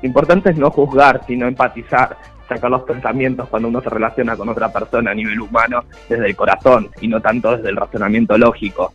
Lo 0.01 0.07
importante 0.07 0.51
es 0.51 0.57
no 0.57 0.69
juzgar, 0.69 1.21
sino 1.25 1.47
empatizar, 1.47 2.17
sacar 2.47 2.69
los 2.69 2.83
pensamientos 2.83 3.49
cuando 3.49 3.67
uno 3.67 3.81
se 3.81 3.89
relaciona 3.89 4.37
con 4.37 4.49
otra 4.49 4.71
persona 4.71 5.11
a 5.11 5.15
nivel 5.15 5.41
humano 5.41 5.83
desde 6.07 6.27
el 6.27 6.35
corazón 6.35 6.89
y 7.01 7.07
no 7.07 7.19
tanto 7.19 7.57
desde 7.57 7.69
el 7.69 7.75
razonamiento 7.75 8.37
lógico. 8.37 8.93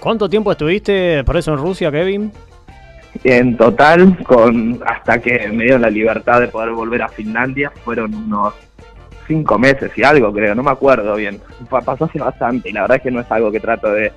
¿Cuánto 0.00 0.28
tiempo 0.28 0.52
estuviste 0.52 1.24
por 1.24 1.36
eso 1.36 1.52
en 1.52 1.58
Rusia, 1.58 1.90
Kevin? 1.90 2.32
En 3.24 3.56
total, 3.56 4.22
con 4.24 4.80
hasta 4.86 5.20
que 5.20 5.48
me 5.48 5.64
dieron 5.64 5.82
la 5.82 5.90
libertad 5.90 6.40
de 6.40 6.48
poder 6.48 6.70
volver 6.72 7.02
a 7.02 7.08
Finlandia, 7.08 7.72
fueron 7.84 8.14
unos 8.14 8.54
cinco 9.26 9.58
meses 9.58 9.90
y 9.96 10.02
algo, 10.02 10.32
creo, 10.32 10.54
no 10.54 10.62
me 10.62 10.70
acuerdo 10.70 11.14
bien. 11.16 11.40
Pasó 11.68 12.04
hace 12.04 12.18
bastante 12.18 12.70
y 12.70 12.72
la 12.72 12.82
verdad 12.82 12.98
es 12.98 13.02
que 13.02 13.10
no 13.10 13.20
es 13.20 13.30
algo 13.30 13.50
que 13.50 13.60
trato 13.60 13.92
de, 13.92 14.12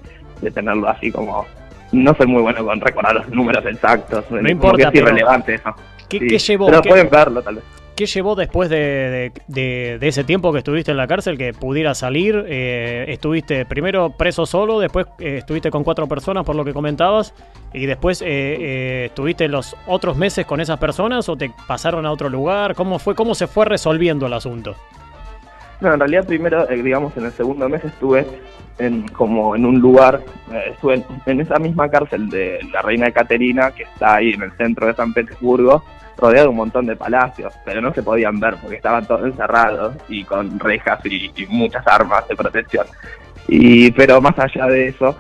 tenerlo 0.53 0.87
así 0.87 1.11
como... 1.11 1.45
No 1.91 2.13
soy 2.13 2.27
muy 2.27 2.43
bueno 2.43 2.63
con 2.63 2.79
recordar 2.79 3.15
los 3.15 3.29
números 3.29 3.65
exactos. 3.65 4.23
No 4.29 4.47
importa, 4.47 4.91
que 4.91 4.99
es 4.99 5.03
irrelevante 5.03 5.55
eso. 5.55 5.73
¿Qué, 6.07 6.19
llevó? 6.19 6.67
Pero 6.67 6.81
pueden 6.83 7.09
verlo 7.09 7.41
tal 7.41 7.55
vez. 7.55 7.63
¿Qué 7.99 8.05
llevó 8.05 8.33
después 8.33 8.69
de, 8.69 9.33
ese 9.99 10.23
tiempo 10.23 10.53
que 10.53 10.59
estuviste 10.59 10.91
en 10.91 10.95
la 10.95 11.05
cárcel 11.05 11.37
que 11.37 11.51
pudiera 11.51 11.93
salir? 11.93 12.45
Eh, 12.47 13.03
¿Estuviste 13.09 13.65
primero 13.65 14.11
preso 14.11 14.45
solo, 14.45 14.79
después 14.79 15.05
eh, 15.19 15.39
estuviste 15.39 15.69
con 15.69 15.83
cuatro 15.83 16.07
personas 16.07 16.45
por 16.45 16.55
lo 16.55 16.63
que 16.63 16.71
comentabas 16.71 17.33
y 17.73 17.87
después 17.87 18.23
eh, 18.25 19.07
estuviste 19.07 19.49
los 19.49 19.75
otros 19.85 20.15
meses 20.15 20.45
con 20.45 20.61
esas 20.61 20.79
personas 20.79 21.27
o 21.27 21.35
te 21.35 21.51
pasaron 21.67 22.05
a 22.05 22.11
otro 22.13 22.29
lugar? 22.29 22.73
¿Cómo 22.73 22.99
fue? 22.99 23.15
¿Cómo 23.15 23.35
se 23.35 23.47
fue 23.47 23.65
resolviendo 23.65 24.27
el 24.27 24.31
asunto? 24.31 24.77
No, 25.81 25.93
en 25.93 25.99
realidad 25.99 26.25
primero, 26.25 26.69
eh, 26.69 26.81
digamos, 26.81 27.15
en 27.15 27.25
el 27.25 27.31
segundo 27.31 27.69
mes 27.69 27.83
estuve 27.85 28.25
en, 28.79 29.07
como 29.09 29.55
en 29.55 29.65
un 29.65 29.79
lugar, 29.79 30.21
eh, 30.51 30.71
estuve 30.71 31.05
en, 31.25 31.41
esa 31.41 31.57
misma 31.57 31.89
cárcel 31.89 32.29
de 32.29 32.59
la 32.73 32.81
Reina 32.81 33.11
Caterina, 33.11 33.71
que 33.71 33.83
está 33.83 34.15
ahí 34.15 34.31
en 34.31 34.41
el 34.41 34.51
centro 34.53 34.87
de 34.87 34.93
San 34.93 35.13
Petersburgo, 35.13 35.83
rodeado 36.19 36.45
de 36.45 36.49
un 36.49 36.57
montón 36.57 36.85
de 36.85 36.95
palacios, 36.95 37.53
pero 37.65 37.81
no 37.81 37.93
se 37.93 38.03
podían 38.03 38.39
ver 38.39 38.55
porque 38.61 38.77
estaban 38.77 39.05
todos 39.05 39.25
encerrados 39.25 39.95
y 40.07 40.23
con 40.23 40.59
rejas 40.59 40.99
y, 41.05 41.31
muchas 41.49 41.85
armas 41.87 42.27
de 42.27 42.35
protección. 42.35 42.85
Y, 43.47 43.91
pero 43.91 44.21
más 44.21 44.37
allá 44.37 44.67
de 44.67 44.87
eso, 44.87 45.17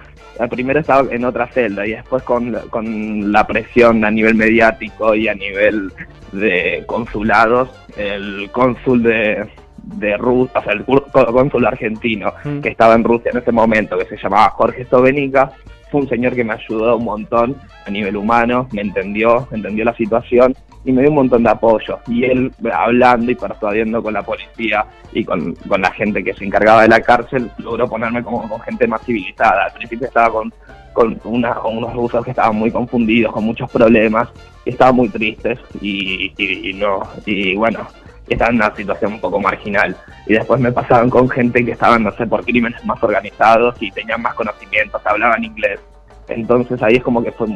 primero 0.49 0.79
estaba 0.79 1.11
en 1.11 1.25
otra 1.25 1.47
celda 1.47 1.85
y 1.85 1.91
después 1.91 2.23
con, 2.23 2.53
con 2.69 3.31
la 3.31 3.45
presión 3.47 4.05
a 4.05 4.11
nivel 4.11 4.35
mediático 4.35 5.15
y 5.15 5.27
a 5.27 5.33
nivel 5.33 5.91
de 6.31 6.83
consulados, 6.85 7.69
el 7.97 8.49
cónsul 8.51 9.03
de, 9.03 9.47
de 9.83 10.17
Rusia, 10.17 10.59
o 10.59 10.63
sea, 10.63 10.73
el 10.73 10.85
cónsul 10.85 11.65
argentino 11.65 12.33
Mm. 12.43 12.61
que 12.61 12.69
estaba 12.69 12.95
en 12.95 13.03
Rusia 13.03 13.31
en 13.31 13.39
ese 13.39 13.51
momento, 13.51 13.97
que 13.97 14.05
se 14.05 14.17
llamaba 14.17 14.49
Jorge 14.51 14.85
Sobenica, 14.85 15.51
fue 15.89 16.01
un 16.01 16.09
señor 16.09 16.35
que 16.35 16.43
me 16.43 16.53
ayudó 16.53 16.97
un 16.97 17.05
montón 17.05 17.55
a 17.85 17.89
nivel 17.89 18.15
humano, 18.17 18.67
me 18.71 18.81
entendió, 18.81 19.47
entendió 19.51 19.85
la 19.85 19.95
situación 19.95 20.55
y 20.85 20.91
me 20.91 21.01
dio 21.01 21.09
un 21.09 21.17
montón 21.17 21.43
de 21.43 21.49
apoyo. 21.49 21.99
Y 22.07 22.25
él, 22.25 22.51
hablando 22.73 23.31
y 23.31 23.35
persuadiendo 23.35 24.01
con 24.01 24.13
la 24.13 24.23
policía 24.23 24.85
y 25.11 25.23
con, 25.23 25.53
con 25.67 25.81
la 25.81 25.91
gente 25.91 26.23
que 26.23 26.33
se 26.33 26.45
encargaba 26.45 26.83
de 26.83 26.89
la 26.89 27.01
cárcel, 27.01 27.49
logró 27.57 27.87
ponerme 27.87 28.23
como 28.23 28.47
con 28.47 28.59
gente 28.61 28.87
más 28.87 29.01
civilizada. 29.03 29.65
Al 29.65 29.73
principio 29.73 30.07
estaba 30.07 30.31
con, 30.31 30.53
con, 30.93 31.19
una- 31.23 31.59
unos 31.61 31.93
rusos 31.93 32.23
que 32.23 32.31
estaban 32.31 32.55
muy 32.55 32.71
confundidos, 32.71 33.33
con 33.33 33.43
muchos 33.43 33.69
problemas, 33.71 34.29
y 34.65 34.71
estaban 34.71 34.95
muy 34.95 35.09
tristes 35.09 35.59
y, 35.81 36.31
y- 36.37 36.69
y 36.69 36.73
no, 36.73 37.01
y 37.25 37.55
bueno, 37.55 37.87
estaban 38.27 38.55
en 38.55 38.61
una 38.61 38.75
situación 38.75 39.13
un 39.13 39.19
poco 39.21 39.39
marginal. 39.39 39.95
Y 40.27 40.33
después 40.33 40.59
me 40.61 40.71
pasaban 40.71 41.09
con 41.09 41.27
gente 41.29 41.65
que 41.65 41.71
estaban, 41.71 42.03
no 42.03 42.11
sé, 42.11 42.27
por 42.27 42.43
crímenes 42.45 42.83
más 42.85 43.01
organizados 43.01 43.75
y 43.81 43.89
tenían 43.91 44.21
más 44.21 44.33
conocimientos, 44.35 45.01
hablaban 45.05 45.43
inglés. 45.43 45.79
Entonces 46.27 46.81
ahí 46.83 46.97
es 46.97 47.03
como 47.03 47.23
que 47.23 47.31
fue 47.31 47.47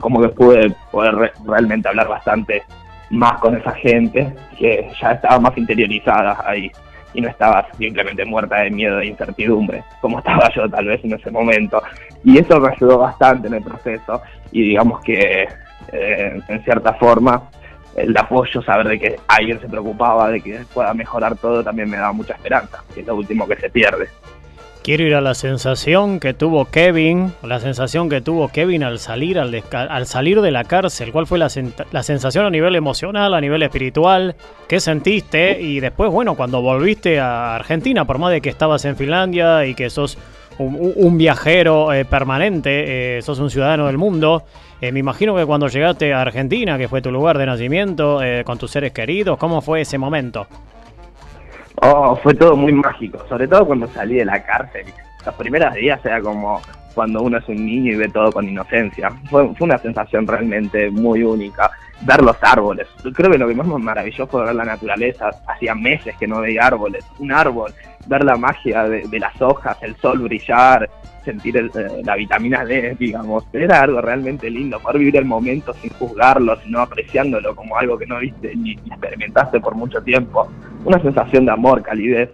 como 0.00 0.22
que 0.22 0.28
pude 0.28 0.70
poder 0.90 1.14
re- 1.14 1.32
realmente 1.44 1.86
hablar 1.88 2.08
bastante 2.08 2.62
más 3.10 3.38
con 3.40 3.56
esa 3.56 3.72
gente 3.72 4.32
que 4.58 4.90
ya 5.00 5.12
estaba 5.12 5.38
más 5.38 5.56
interiorizada 5.58 6.42
ahí 6.46 6.70
y 7.12 7.20
no 7.20 7.28
estaba 7.28 7.66
simplemente 7.78 8.24
muerta 8.24 8.56
de 8.62 8.70
miedo 8.70 9.00
e 9.00 9.06
incertidumbre 9.06 9.84
como 10.00 10.18
estaba 10.18 10.50
yo 10.54 10.68
tal 10.68 10.86
vez 10.86 11.04
en 11.04 11.12
ese 11.12 11.30
momento 11.30 11.80
y 12.26 12.38
eso 12.38 12.58
me 12.58 12.70
ayudó 12.70 12.98
bastante 12.98 13.46
en 13.46 13.54
el 13.54 13.62
proceso 13.62 14.20
y 14.50 14.70
digamos 14.70 15.00
que 15.02 15.46
eh, 15.92 16.40
en 16.48 16.64
cierta 16.64 16.92
forma 16.94 17.44
el 17.94 18.14
apoyo, 18.18 18.60
saber 18.62 18.88
de 18.88 18.98
que 18.98 19.16
alguien 19.28 19.60
se 19.60 19.68
preocupaba 19.68 20.28
de 20.30 20.40
que 20.40 20.64
pueda 20.74 20.92
mejorar 20.92 21.36
todo 21.36 21.62
también 21.62 21.88
me 21.88 21.96
daba 21.96 22.12
mucha 22.12 22.34
esperanza, 22.34 22.82
que 22.92 23.00
es 23.00 23.06
lo 23.06 23.14
último 23.14 23.46
que 23.46 23.54
se 23.56 23.70
pierde. 23.70 24.08
Quiero 24.82 25.04
ir 25.04 25.14
a 25.14 25.20
la 25.20 25.34
sensación 25.34 26.18
que 26.18 26.34
tuvo 26.34 26.64
Kevin, 26.66 27.32
la 27.42 27.60
sensación 27.60 28.08
que 28.08 28.20
tuvo 28.20 28.48
Kevin 28.48 28.82
al 28.82 28.98
salir, 28.98 29.38
al, 29.38 29.62
al 29.72 30.06
salir 30.06 30.40
de 30.40 30.50
la 30.50 30.64
cárcel. 30.64 31.12
¿Cuál 31.12 31.26
fue 31.26 31.38
la, 31.38 31.48
la 31.92 32.02
sensación 32.02 32.44
a 32.44 32.50
nivel 32.50 32.74
emocional, 32.76 33.34
a 33.34 33.40
nivel 33.40 33.62
espiritual? 33.62 34.34
¿Qué 34.68 34.78
sentiste? 34.78 35.60
Y 35.60 35.80
después, 35.80 36.10
bueno, 36.10 36.34
cuando 36.36 36.60
volviste 36.60 37.18
a 37.18 37.56
Argentina, 37.56 38.04
por 38.04 38.18
más 38.18 38.30
de 38.32 38.40
que 38.40 38.48
estabas 38.48 38.84
en 38.84 38.96
Finlandia 38.96 39.64
y 39.66 39.74
que 39.74 39.90
sos 39.90 40.18
un, 40.58 41.18
viajero 41.18 41.92
eh, 41.92 42.04
permanente, 42.04 43.18
eh, 43.18 43.22
sos 43.22 43.38
un 43.38 43.50
ciudadano 43.50 43.86
del 43.86 43.98
mundo, 43.98 44.44
eh, 44.80 44.92
me 44.92 45.00
imagino 45.00 45.34
que 45.34 45.46
cuando 45.46 45.68
llegaste 45.68 46.12
a 46.12 46.20
Argentina, 46.20 46.76
que 46.76 46.86
fue 46.88 47.00
tu 47.00 47.10
lugar 47.10 47.38
de 47.38 47.46
nacimiento, 47.46 48.22
eh, 48.22 48.44
con 48.44 48.58
tus 48.58 48.70
seres 48.70 48.92
queridos, 48.92 49.38
¿cómo 49.38 49.62
fue 49.62 49.80
ese 49.80 49.96
momento? 49.96 50.46
Oh, 51.76 52.16
fue 52.16 52.34
todo 52.34 52.56
muy 52.56 52.72
mágico, 52.72 53.24
sobre 53.28 53.48
todo 53.48 53.66
cuando 53.66 53.86
salí 53.88 54.16
de 54.16 54.26
la 54.26 54.42
cárcel. 54.42 54.86
Los 55.24 55.34
primeros 55.34 55.74
días 55.74 56.04
era 56.04 56.20
como 56.20 56.60
cuando 56.94 57.22
uno 57.22 57.38
es 57.38 57.48
un 57.48 57.64
niño 57.64 57.92
y 57.92 57.96
ve 57.96 58.08
todo 58.08 58.30
con 58.32 58.48
inocencia. 58.48 59.10
Fue, 59.30 59.54
fue 59.54 59.66
una 59.66 59.78
sensación 59.78 60.26
realmente 60.26 60.90
muy 60.90 61.22
única. 61.22 61.70
Ver 62.02 62.22
los 62.22 62.36
árboles. 62.42 62.86
Creo 63.14 63.30
que 63.30 63.38
lo 63.38 63.48
que 63.48 63.54
más 63.54 63.66
me 63.66 63.78
maravilló 63.78 64.26
fue 64.26 64.44
ver 64.44 64.54
la 64.54 64.64
naturaleza. 64.64 65.30
Hacía 65.46 65.74
meses 65.74 66.14
que 66.18 66.26
no 66.26 66.40
veía 66.40 66.66
árboles. 66.66 67.04
Un 67.18 67.32
árbol, 67.32 67.72
ver 68.06 68.22
la 68.22 68.36
magia 68.36 68.84
de, 68.84 69.02
de 69.08 69.18
las 69.18 69.40
hojas, 69.40 69.76
el 69.82 69.96
sol 69.96 70.18
brillar, 70.18 70.88
sentir 71.24 71.56
el- 71.56 71.70
eh, 71.74 72.02
la 72.04 72.14
vitamina 72.16 72.64
D, 72.64 72.96
digamos. 72.98 73.44
Era 73.52 73.80
algo 73.80 74.00
realmente 74.02 74.50
lindo, 74.50 74.78
poder 74.78 74.98
vivir 74.98 75.16
el 75.16 75.24
momento 75.24 75.72
sin 75.72 75.90
juzgarlo, 75.90 76.56
sino 76.60 76.80
apreciándolo 76.80 77.56
como 77.56 77.76
algo 77.78 77.96
que 77.98 78.06
no 78.06 78.18
viste 78.18 78.54
ni, 78.54 78.76
ni 78.76 78.88
experimentaste 78.90 79.58
por 79.60 79.74
mucho 79.74 80.02
tiempo. 80.02 80.48
Una 80.84 81.00
sensación 81.00 81.46
de 81.46 81.52
amor, 81.52 81.82
calidez. 81.82 82.30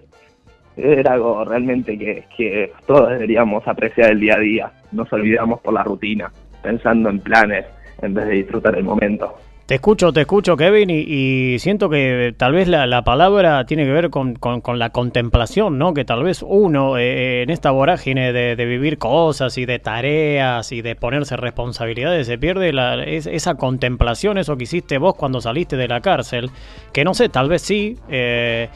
Era 0.77 1.13
algo 1.13 1.45
realmente 1.45 1.97
que, 1.99 2.25
que 2.37 2.73
todos 2.87 3.11
deberíamos 3.11 3.67
apreciar 3.69 4.11
el 4.11 4.21
día 4.21 4.35
a 4.35 4.39
día. 4.41 4.73
Nos 4.91 5.13
olvidamos 5.13 5.61
por 5.61 5.73
la 5.73 5.85
rutina, 5.85 6.33
pensando 6.63 7.11
en 7.11 7.21
planes 7.21 7.65
en 8.01 8.15
vez 8.15 8.27
de 8.27 8.33
disfrutar 8.35 8.77
el 8.77 8.83
momento. 8.85 9.37
Te 9.73 9.77
escucho, 9.77 10.13
te 10.13 10.21
escucho, 10.21 10.55
Kevin, 10.55 10.91
y, 10.91 11.59
siento 11.59 11.89
que 11.89 12.35
tal 12.37 12.53
vez 12.53 12.69
la, 12.69 12.87
la 12.87 13.05
palabra 13.05 13.65
tiene 13.65 13.87
que 13.87 13.91
ver 13.91 14.11
con, 14.11 14.35
con- 14.35 14.79
la 14.79 14.91
contemplación, 14.91 15.79
¿no? 15.79 15.95
Que 15.95 16.05
tal 16.05 16.23
vez 16.23 16.45
uno 16.47 16.99
eh, 16.99 17.41
en 17.41 17.49
esta 17.49 17.71
vorágine 17.71 18.35
de, 18.35 18.55
vivir 18.67 18.99
cosas 18.99 19.57
y 19.57 19.65
de 19.65 19.79
tareas 19.79 20.73
y 20.73 20.83
de 20.83 20.95
ponerse 20.95 21.39
responsabilidades 21.39 22.27
se 22.27 22.37
pierde 22.37 22.75
la- 22.75 23.03
es- 23.03 23.27
esa 23.27 23.55
contemplación, 23.55 24.37
eso 24.37 24.59
que 24.59 24.65
hiciste 24.65 24.99
vos 24.99 25.15
cuando 25.15 25.41
saliste 25.41 25.79
de 25.79 25.89
la 25.89 26.03
cárcel, 26.03 26.51
que 26.93 27.03
no 27.03 27.15
sé, 27.15 27.31
tal 27.31 27.49
vez 27.49 27.63
sí. 27.63 27.97
eh, 28.11 28.69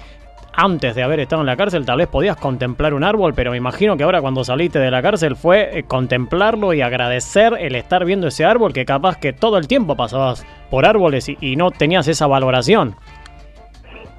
antes 0.56 0.94
de 0.94 1.02
haber 1.02 1.20
estado 1.20 1.42
en 1.42 1.46
la 1.46 1.56
cárcel 1.56 1.84
tal 1.84 1.98
vez 1.98 2.08
podías 2.08 2.36
contemplar 2.36 2.94
un 2.94 3.04
árbol, 3.04 3.34
pero 3.34 3.50
me 3.50 3.58
imagino 3.58 3.96
que 3.96 4.04
ahora 4.04 4.22
cuando 4.22 4.42
saliste 4.42 4.78
de 4.78 4.90
la 4.90 5.02
cárcel 5.02 5.36
fue 5.36 5.78
eh, 5.78 5.82
contemplarlo 5.82 6.72
y 6.72 6.80
agradecer 6.80 7.54
el 7.60 7.75
estar 7.75 8.04
viendo 8.06 8.28
ese 8.28 8.44
árbol 8.46 8.72
que 8.72 8.86
capaz 8.86 9.18
que 9.18 9.34
todo 9.34 9.58
el 9.58 9.68
tiempo 9.68 9.96
pasabas 9.96 10.46
por 10.70 10.86
árboles 10.86 11.28
y, 11.28 11.56
no 11.56 11.70
tenías 11.70 12.08
esa 12.08 12.26
valoración. 12.26 12.94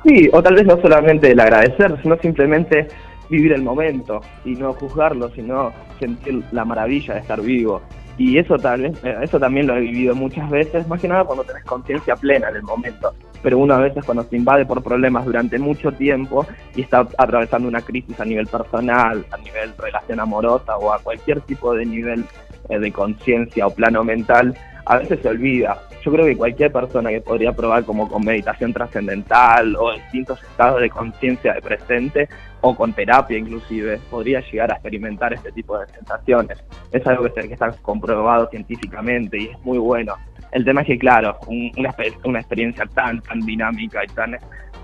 Sí, 0.03 0.29
o 0.31 0.41
tal 0.41 0.55
vez 0.55 0.65
no 0.65 0.79
solamente 0.81 1.31
el 1.31 1.39
agradecer, 1.39 1.99
sino 2.01 2.17
simplemente 2.17 2.87
vivir 3.29 3.51
el 3.53 3.63
momento 3.63 4.21
y 4.45 4.51
no 4.55 4.73
juzgarlo, 4.73 5.29
sino 5.29 5.73
sentir 5.99 6.43
la 6.51 6.65
maravilla 6.65 7.15
de 7.15 7.19
estar 7.19 7.41
vivo. 7.41 7.81
Y 8.17 8.37
eso 8.37 8.57
tal 8.57 8.83
vez, 8.83 9.03
eh, 9.03 9.15
eso 9.21 9.39
también 9.39 9.67
lo 9.67 9.75
he 9.75 9.81
vivido 9.81 10.15
muchas 10.15 10.49
veces, 10.49 10.87
más 10.87 11.01
que 11.01 11.07
nada 11.07 11.25
cuando 11.25 11.43
tenés 11.43 11.63
conciencia 11.63 12.15
plena 12.15 12.49
en 12.49 12.55
el 12.57 12.63
momento. 12.63 13.13
Pero 13.47 13.59
uno 13.59 13.75
a 13.75 13.79
veces 13.79 14.03
cuando 14.03 14.23
se 14.23 14.35
invade 14.35 14.65
por 14.65 14.83
problemas 14.83 15.23
durante 15.23 15.57
mucho 15.57 15.93
tiempo 15.93 16.45
y 16.75 16.81
está 16.81 17.07
atravesando 17.17 17.69
una 17.69 17.79
crisis 17.79 18.19
a 18.19 18.25
nivel 18.25 18.45
personal, 18.45 19.25
a 19.31 19.37
nivel 19.37 19.73
relación 19.77 20.19
amorosa 20.19 20.75
o 20.75 20.91
a 20.91 20.99
cualquier 20.99 21.39
tipo 21.39 21.73
de 21.73 21.85
nivel 21.85 22.25
eh, 22.67 22.77
de 22.77 22.91
conciencia 22.91 23.65
o 23.65 23.69
plano 23.69 24.03
mental, 24.03 24.53
a 24.85 24.97
veces 24.97 25.21
se 25.21 25.29
olvida. 25.29 25.81
Yo 26.03 26.11
creo 26.11 26.25
que 26.25 26.35
cualquier 26.35 26.73
persona 26.73 27.09
que 27.09 27.21
podría 27.21 27.53
probar 27.53 27.85
como 27.85 28.09
con 28.09 28.25
meditación 28.25 28.73
trascendental 28.73 29.77
o 29.77 29.93
distintos 29.93 30.43
estados 30.43 30.81
de 30.81 30.89
conciencia 30.89 31.53
de 31.53 31.61
presente 31.61 32.27
o 32.59 32.75
con 32.75 32.91
terapia 32.91 33.37
inclusive, 33.37 33.97
podría 34.09 34.41
llegar 34.41 34.73
a 34.73 34.73
experimentar 34.73 35.31
este 35.31 35.53
tipo 35.53 35.79
de 35.79 35.87
sensaciones. 35.87 36.61
Es 36.91 37.07
algo 37.07 37.23
que, 37.33 37.39
está 37.39 37.71
comprobado 37.81 38.49
científicamente 38.49 39.37
y 39.37 39.45
es 39.45 39.59
muy 39.63 39.77
bueno. 39.77 40.15
El 40.51 40.63
tema 40.65 40.81
es 40.81 40.87
que, 40.87 40.97
claro, 40.97 41.37
un- 41.47 41.71
una, 41.77 41.93
una 42.23 42.39
experiencia 42.39 42.85
tan, 42.93 43.21
tan 43.21 43.39
dinámica 43.41 44.03
y 44.03 44.07
tan, 44.07 44.37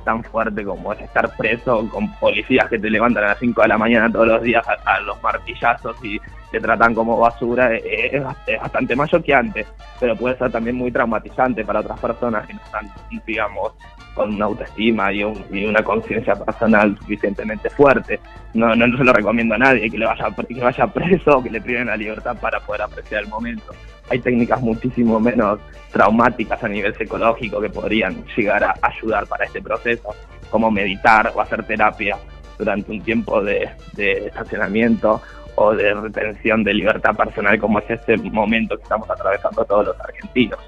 tan 0.03 0.23
fuerte 0.23 0.63
como 0.65 0.91
es 0.93 0.99
estar 1.01 1.35
preso 1.37 1.87
con 1.89 2.11
policías 2.15 2.67
que 2.69 2.77
te 2.79 2.89
levantan 2.89 3.23
a 3.23 3.27
las 3.29 3.39
5 3.39 3.61
de 3.61 3.67
la 3.69 3.77
mañana 3.77 4.11
todos 4.11 4.27
los 4.27 4.41
días 4.43 4.65
a, 4.67 4.73
a 4.95 4.99
los 5.01 5.21
martillazos 5.23 5.95
y 6.03 6.19
te 6.51 6.59
tratan 6.59 6.93
como 6.93 7.17
basura, 7.19 7.73
eh, 7.73 8.09
es, 8.13 8.23
es 8.47 8.59
bastante 8.61 8.95
más 8.95 9.09
choqueante, 9.09 9.65
pero 9.99 10.15
puede 10.15 10.37
ser 10.37 10.51
también 10.51 10.75
muy 10.75 10.91
traumatizante 10.91 11.63
para 11.65 11.79
otras 11.79 11.99
personas 11.99 12.45
que 12.45 12.53
no 12.53 12.61
están, 12.63 12.91
digamos, 13.25 13.73
con 14.13 14.33
una 14.35 14.45
autoestima 14.45 15.11
y, 15.11 15.23
un- 15.23 15.43
una 15.51 15.83
conciencia 15.83 16.35
personal 16.35 16.95
suficientemente 16.99 17.69
fuerte. 17.69 18.19
No, 18.53 18.75
no, 18.75 18.97
se 18.97 19.03
lo 19.03 19.11
recomiendo 19.13 19.55
a 19.55 19.57
nadie 19.57 19.89
que 19.89 19.97
le 19.97 20.05
vaya 20.05 20.27
que 20.47 20.61
vaya 20.61 20.87
preso 20.87 21.37
o 21.37 21.43
que 21.43 21.49
le 21.49 21.59
priven 21.61 21.87
la 21.87 21.97
libertad 21.97 22.37
para 22.39 22.59
poder 22.59 22.83
apreciar 22.83 23.23
el 23.23 23.29
momento. 23.29 23.73
Hay 24.09 24.19
técnicas 24.19 24.61
muchísimo 24.61 25.19
menos 25.19 25.59
traumáticas 25.91 26.63
a 26.63 26.67
nivel 26.67 26.93
psicológico 26.95 27.59
que 27.61 27.69
podrían 27.69 28.23
llegar 28.35 28.63
a 28.63 28.75
ayudar 28.81 29.25
para 29.27 29.45
este 29.45 29.61
proceso, 29.61 30.09
como 30.49 30.69
meditar 30.69 31.31
o 31.33 31.41
hacer 31.41 31.63
terapia 31.63 32.17
durante 32.59 32.91
un 32.91 33.01
tiempo 33.01 33.41
de, 33.41 33.69
de 33.93 34.27
estacionamiento 34.27 35.21
o 35.55 35.73
de 35.73 35.93
retención 35.93 36.63
de 36.63 36.73
libertad 36.73 37.15
personal 37.15 37.59
como 37.59 37.79
es 37.79 37.89
este 37.89 38.17
momento 38.17 38.75
que 38.75 38.83
estamos 38.83 39.09
atravesando 39.09 39.63
todos 39.65 39.87
los 39.87 39.99
argentinos. 40.01 40.59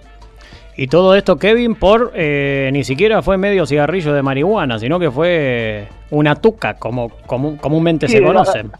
Y 0.77 0.87
todo 0.87 1.15
esto, 1.15 1.37
Kevin, 1.37 1.75
por 1.75 2.11
eh, 2.15 2.69
ni 2.73 2.83
siquiera 2.83 3.21
fue 3.21 3.37
medio 3.37 3.65
cigarrillo 3.65 4.13
de 4.13 4.21
marihuana, 4.21 4.77
sino 4.77 4.99
que 4.99 5.09
fue 5.09 5.87
una 6.09 6.35
tuca, 6.35 6.73
como, 6.73 7.09
como 7.25 7.57
comúnmente 7.57 8.07
Sí, 8.07 8.13
se 8.17 8.21
conocen. 8.23 8.71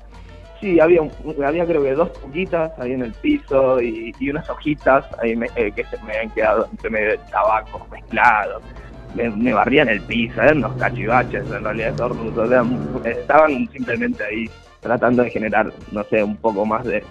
Sí, 0.59 0.79
había, 0.79 1.01
había 1.45 1.65
creo 1.65 1.83
que 1.83 1.93
dos 1.93 2.09
poquitas 2.09 2.71
ahí 2.79 2.93
en 2.93 3.03
el 3.03 3.11
piso 3.13 3.81
y, 3.81 4.13
y 4.19 4.29
unas 4.29 4.49
hojitas 4.49 5.05
ahí 5.21 5.35
me- 5.35 5.47
eh, 5.55 5.71
que 5.73 5.83
se 5.85 5.97
me 6.03 6.13
habían 6.15 6.29
quedado 6.31 6.67
entre 6.71 6.89
medio 6.89 7.09
de 7.11 7.17
tabaco 7.31 7.85
mezclado. 7.91 8.61
Me, 9.13 9.29
me 9.29 9.53
barrían 9.53 9.87
el 9.87 10.01
piso, 10.01 10.41
eran 10.41 10.57
unos 10.57 10.73
cachivaches 10.73 11.45
en 11.49 11.63
realidad, 11.63 11.93
esos 11.93 12.17
rusos, 12.17 12.51
eran- 12.51 12.77
estaban 13.05 13.69
simplemente 13.71 14.23
ahí 14.23 14.49
tratando 14.81 15.23
de 15.23 15.29
generar, 15.29 15.71
no 15.91 16.03
sé, 16.05 16.21
un 16.23 16.35
poco 16.35 16.65
más 16.65 16.83
de 16.85 17.03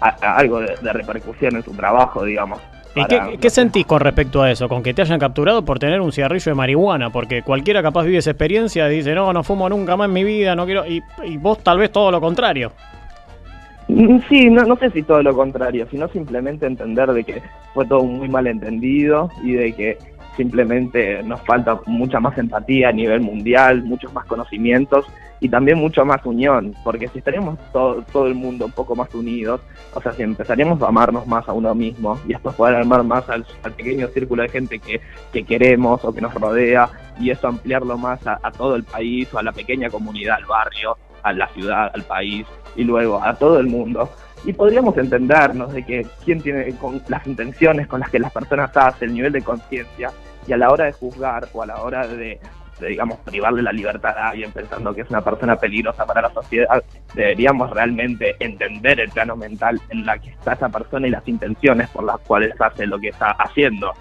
a- 0.00 0.16
a- 0.20 0.36
algo 0.36 0.60
de, 0.60 0.76
de 0.80 0.92
repercusión 0.92 1.56
en 1.56 1.64
su 1.64 1.72
trabajo, 1.72 2.24
digamos. 2.24 2.60
¿Y 2.94 3.38
qué, 3.38 3.50
sentís 3.50 3.86
con 3.86 4.00
respecto 4.00 4.42
a 4.42 4.50
eso? 4.50 4.68
Con 4.68 4.82
que 4.82 4.92
te 4.92 5.02
hayan 5.02 5.20
capturado 5.20 5.64
por 5.64 5.78
tener 5.78 6.00
un 6.00 6.12
cigarrillo 6.12 6.50
de 6.50 6.54
marihuana, 6.54 7.10
porque 7.10 7.42
cualquiera 7.42 7.82
capaz 7.82 8.04
vive 8.04 8.18
esa 8.18 8.30
experiencia 8.30 8.90
y 8.90 8.96
dice, 8.96 9.14
no, 9.14 9.32
no 9.32 9.44
fumo 9.44 9.68
nunca 9.68 9.96
más 9.96 10.06
en 10.06 10.12
mi 10.12 10.24
vida, 10.24 10.56
no 10.56 10.66
quiero... 10.66 10.86
Y, 10.86 11.02
y 11.24 11.36
vos 11.36 11.62
tal 11.62 11.78
vez 11.78 11.92
todo 11.92 12.10
lo 12.10 12.20
contrario. 12.20 12.72
Mm, 13.88 14.18
Sí, 14.28 14.50
no, 14.50 14.64
no 14.64 14.76
sé 14.76 14.90
si 14.90 15.02
todo 15.02 15.22
lo 15.22 15.34
contrario, 15.34 15.86
sino 15.90 16.08
simplemente 16.08 16.66
entender 16.66 17.12
de 17.12 17.24
que 17.24 17.42
fue 17.74 17.86
todo 17.86 18.02
muy 18.02 18.28
mal 18.28 18.46
entendido 18.46 19.30
y 19.42 19.52
de 19.52 19.72
que 19.72 19.98
simplemente 20.36 21.22
nos 21.22 21.40
falta 21.42 21.80
mucha 21.86 22.18
más 22.18 22.36
empatía 22.38 22.88
a 22.88 22.92
nivel 22.92 23.20
mundial, 23.20 23.82
muchos 23.82 24.12
más 24.12 24.26
conocimientos 24.26 25.06
y 25.40 25.48
también 25.48 25.78
mucho 25.78 26.04
más 26.04 26.24
unión, 26.24 26.74
porque 26.84 27.08
si 27.08 27.18
estaríamos 27.18 27.58
todo, 27.72 28.04
todo 28.12 28.26
el 28.26 28.34
mundo 28.34 28.66
un 28.66 28.72
poco 28.72 28.94
más 28.94 29.12
unidos, 29.14 29.62
o 29.94 30.00
sea, 30.00 30.12
si 30.12 30.22
empezaríamos 30.22 30.80
a 30.82 30.88
amarnos 30.88 31.26
más 31.26 31.48
a 31.48 31.52
uno 31.54 31.74
mismo 31.74 32.20
y 32.26 32.28
después 32.28 32.54
poder 32.54 32.76
amar 32.76 33.02
más 33.02 33.28
al, 33.30 33.46
pequeño 33.76 34.08
círculo 34.08 34.42
de 34.42 34.50
gente 34.50 34.78
que, 34.78 35.00
que, 35.32 35.44
queremos 35.44 36.04
o 36.04 36.14
que 36.14 36.20
nos 36.20 36.34
rodea 36.34 36.90
y 37.18 37.30
eso 37.30 37.48
ampliarlo 37.48 37.96
más 37.96 38.24
a, 38.26 38.38
a 38.42 38.52
todo 38.52 38.76
el 38.76 38.84
país 38.84 39.32
o 39.32 39.38
a 39.38 39.42
la 39.42 39.52
pequeña 39.52 39.88
comunidad, 39.88 40.36
al 40.36 40.44
barrio, 40.44 40.96
a 41.22 41.32
la 41.32 41.48
ciudad, 41.48 41.90
al 41.94 42.02
país 42.02 42.46
y 42.76 42.84
luego 42.84 43.22
a 43.22 43.34
todo 43.34 43.58
el 43.58 43.66
mundo. 43.66 44.10
Y 44.44 44.52
podríamos 44.52 44.96
entendernos 44.96 45.72
de 45.72 45.84
que 45.84 46.06
quién 46.24 46.40
tiene 46.40 46.74
con 46.76 47.02
las 47.08 47.26
intenciones 47.26 47.86
con 47.86 48.00
las 48.00 48.10
que 48.10 48.18
las 48.18 48.32
personas 48.32 48.74
hacen, 48.74 49.10
el 49.10 49.14
nivel 49.14 49.32
de 49.32 49.42
conciencia, 49.42 50.10
y 50.46 50.52
a 50.52 50.56
la 50.56 50.70
hora 50.70 50.86
de 50.86 50.92
juzgar 50.92 51.48
o 51.52 51.62
a 51.62 51.66
la 51.66 51.82
hora 51.82 52.06
de, 52.06 52.40
digamos, 52.88 53.18
privarle 53.20 53.62
la 53.62 53.72
libertad 53.72 54.16
a 54.16 54.30
alguien 54.30 54.52
pensando 54.52 54.94
que 54.94 55.02
es 55.02 55.10
una 55.10 55.20
persona 55.20 55.56
peligrosa 55.56 56.06
para 56.06 56.22
la 56.22 56.30
sociedad, 56.30 56.82
deberíamos 57.14 57.70
realmente 57.70 58.36
entender 58.38 59.00
el 59.00 59.10
plano 59.10 59.36
mental 59.36 59.80
en 59.90 60.06
la 60.06 60.18
que 60.18 60.30
está 60.30 60.54
esa 60.54 60.68
persona 60.68 61.06
y 61.06 61.10
las 61.10 61.26
intenciones 61.28 61.88
por 61.90 62.04
las 62.04 62.18
cuales 62.20 62.58
hace 62.60 62.86
lo 62.86 62.98
que 62.98 63.08
está 63.08 63.30
haciendo. 63.32 63.92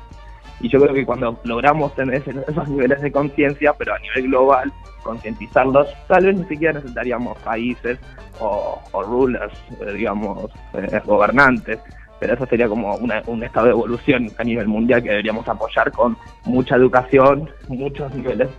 Y 0.61 0.67
yo 0.67 0.81
creo 0.81 0.93
que 0.93 1.05
cuando 1.05 1.39
logramos 1.43 1.95
tener 1.95 2.21
esos 2.25 2.67
niveles 2.67 3.01
de 3.01 3.11
conciencia, 3.11 3.73
pero 3.73 3.93
a 3.93 3.99
nivel 3.99 4.23
global, 4.23 4.73
concientizarlos, 5.03 5.87
tal 6.07 6.25
vez 6.25 6.37
ni 6.37 6.45
siquiera 6.45 6.73
necesitaríamos 6.73 7.37
países 7.39 7.97
o, 8.39 8.81
rulers, 8.93 9.53
eh, 9.81 9.93
digamos, 9.93 10.51
eh, 10.73 11.01
gobernantes, 11.05 11.79
pero 12.19 12.33
eso 12.33 12.45
sería 12.45 12.67
como 12.67 12.95
un 12.95 13.43
estado 13.43 13.67
de 13.67 13.71
evolución 13.71 14.29
a 14.37 14.43
nivel 14.43 14.67
mundial 14.67 15.01
que 15.01 15.09
deberíamos 15.09 15.47
apoyar 15.47 15.91
con 15.91 16.17
mucha 16.45 16.75
educación, 16.75 17.49
muchos 17.67 18.13
niveles 18.13 18.49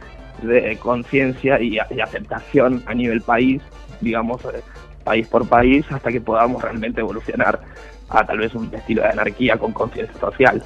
de 0.43 0.77
conciencia 0.79 1.61
y, 1.61 1.79
aceptación 1.79 2.83
a 2.87 2.95
nivel 2.95 3.21
país, 3.21 3.61
digamos, 4.01 4.43
eh, 4.47 4.63
país 5.05 5.27
por 5.29 5.47
país, 5.47 5.85
hasta 5.91 6.11
que 6.11 6.21
podamos 6.21 6.63
realmente 6.63 7.01
evolucionar 7.01 7.61
a 8.09 8.25
tal 8.25 8.39
vez 8.39 8.55
un 8.55 8.73
estilo 8.75 9.03
de 9.03 9.09
anarquía 9.09 9.57
con 9.57 9.73
conciencia 9.73 10.19
social. 10.19 10.63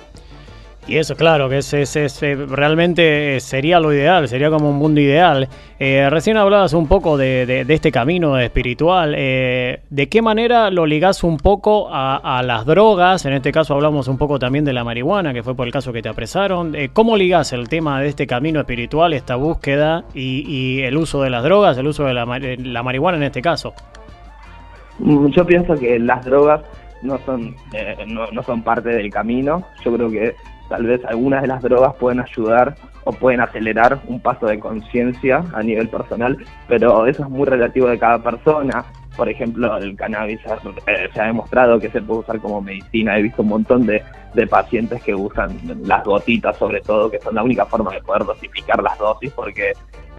Y 0.87 0.99
eso, 0.99 1.17
claro, 1.17 1.49
que 1.49 1.59
es, 1.59 1.73
es, 1.73 2.23
eh, 2.23 2.37
realmente 2.37 3.41
sería 3.41 3.81
lo 3.81 3.91
ideal, 3.91 4.29
sería 4.29 4.50
como 4.50 4.69
un 4.69 4.76
mundo 4.76 5.00
ideal. 5.00 5.49
Eh, 5.79 6.09
recién 6.11 6.37
hablabas 6.37 6.75
un 6.75 6.87
poco 6.88 7.17
de, 7.17 7.64
este 7.67 7.91
camino 7.91 8.38
espiritual. 8.38 9.14
Eh, 9.17 9.81
¿De 9.88 10.09
qué 10.11 10.21
manera 10.21 10.71
lo 10.71 10.85
ligás 10.85 11.25
un 11.25 11.38
poco 11.38 11.88
a, 11.91 12.43
las 12.45 12.67
drogas? 12.67 13.25
En 13.25 13.33
este 13.33 13.50
caso 13.50 13.73
hablamos 13.73 14.09
un 14.09 14.19
poco 14.19 14.38
también 14.38 14.67
de 14.67 14.75
la 14.75 14.85
marihuana, 14.85 15.33
que 15.33 15.43
fue 15.43 15.55
por 15.55 15.67
el 15.67 15.73
caso 15.73 15.91
que 15.91 16.03
te 16.03 16.11
apresaron. 16.11 16.76
¿Cómo 16.93 17.17
ligás 17.17 17.55
el 17.55 17.69
tema 17.71 18.03
de 18.03 18.09
este 18.09 18.26
camino 18.26 18.61
espiritual, 18.61 19.14
esta 19.14 19.37
búsqueda 19.37 20.05
y, 20.12 20.83
el 20.83 20.99
uso 20.99 21.23
de 21.23 21.31
las 21.31 21.43
drogas, 21.43 21.79
el 21.79 21.87
uso 21.87 22.05
de 22.05 22.12
la, 22.12 22.26
la 22.26 22.83
marihuana 22.83 23.17
en 23.17 23.23
este 23.23 23.41
caso? 23.41 23.73
Mm, 24.99 25.29
yo 25.29 25.47
pienso 25.47 25.75
que 25.76 25.99
las 25.99 26.25
drogas 26.26 26.61
no 27.00 27.19
son, 27.25 27.57
no, 28.07 28.26
no 28.31 28.43
son 28.43 28.62
parte 28.62 28.91
del 28.91 29.11
camino. 29.11 29.64
Yo 29.83 29.95
creo 29.95 30.11
que 30.11 30.35
tal 30.75 30.87
vez 30.87 31.04
algunas 31.04 31.43
de 31.43 31.47
las 31.47 31.62
drogas 31.62 31.95
pueden 31.95 32.19
ayudar 32.19 32.75
o 33.04 33.12
pueden 33.12 33.40
acelerar 33.40 34.00
un 34.09 34.19
paso 34.19 34.47
de 34.47 34.59
conciencia 34.59 35.45
a 35.52 35.62
nivel 35.62 35.88
personal, 35.88 36.37
pero 36.66 37.07
eso 37.07 37.23
es 37.23 37.28
muy 37.28 37.47
relativo 37.47 37.87
de 37.87 37.97
cada 37.97 38.19
persona. 38.19 38.85
Por 39.16 39.28
ejemplo, 39.28 39.76
el 39.76 39.95
cannabis 39.95 40.40
eh, 40.88 41.09
se 41.14 41.21
ha 41.21 41.26
demostrado 41.26 41.78
que 41.78 41.88
se 41.90 42.02
puede 42.02 42.21
usar 42.21 42.40
como 42.40 42.61
medicina. 42.61 43.16
He 43.16 43.23
visto 43.23 43.43
un 43.43 43.49
montón 43.50 43.87
de, 43.87 44.02
de 44.35 44.47
pacientes 44.49 45.00
que 45.04 45.14
usan 45.14 45.57
las 45.85 46.02
gotitas, 46.02 46.57
sobre 46.57 46.81
todo, 46.81 47.09
que 47.09 47.21
son 47.21 47.37
la 47.37 47.45
única 47.45 47.64
forma 47.66 47.93
de 47.93 48.02
poder 48.02 48.25
dosificar 48.25 48.83
las 48.83 48.99
dosis, 48.99 49.31
porque 49.31 49.75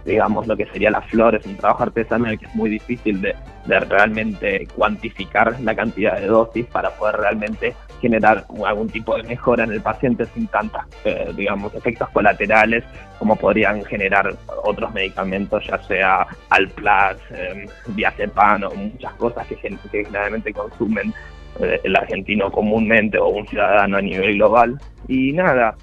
digamos, 0.06 0.46
lo 0.46 0.56
que 0.56 0.66
sería 0.66 0.90
la 0.90 1.02
flor, 1.02 1.34
es 1.34 1.44
un 1.44 1.56
trabajo 1.56 1.82
artesanal 1.82 2.38
que 2.38 2.46
es 2.46 2.54
muy 2.54 2.70
difícil 2.70 3.20
de, 3.20 3.34
realmente 3.66 4.68
cuantificar 4.76 5.60
la 5.60 5.74
cantidad 5.74 6.20
de 6.20 6.26
dosis 6.26 6.66
para 6.66 6.90
poder 6.90 7.16
realmente 7.16 7.74
generar 8.00 8.44
algún 8.64 8.88
tipo 8.88 9.16
de 9.16 9.24
mejora 9.24 9.64
en 9.64 9.72
el 9.72 9.80
paciente 9.80 10.24
sin 10.26 10.46
tantos, 10.46 10.82
eh, 11.04 11.32
digamos, 11.36 11.74
efectos 11.74 12.08
colaterales 12.10 12.84
como 13.18 13.34
podrían 13.34 13.84
generar 13.84 14.32
otros 14.62 14.94
medicamentos, 14.94 15.66
ya 15.66 15.82
sea 15.82 16.26
Alplas, 16.50 17.16
eh, 17.30 17.66
diazepam 17.88 18.62
o 18.64 18.74
muchas 18.74 19.12
cosas 19.14 19.46
que, 19.48 19.56
que 19.56 20.04
generalmente 20.04 20.52
consumen 20.52 21.12
eh, 21.60 21.80
el 21.82 21.96
argentino 21.96 22.52
comúnmente 22.52 23.18
o 23.18 23.28
un 23.28 23.46
ciudadano 23.48 23.96
a 23.96 24.02
nivel 24.02 24.34
global. 24.36 24.78
Y 25.08 25.32
nada, 25.32 25.74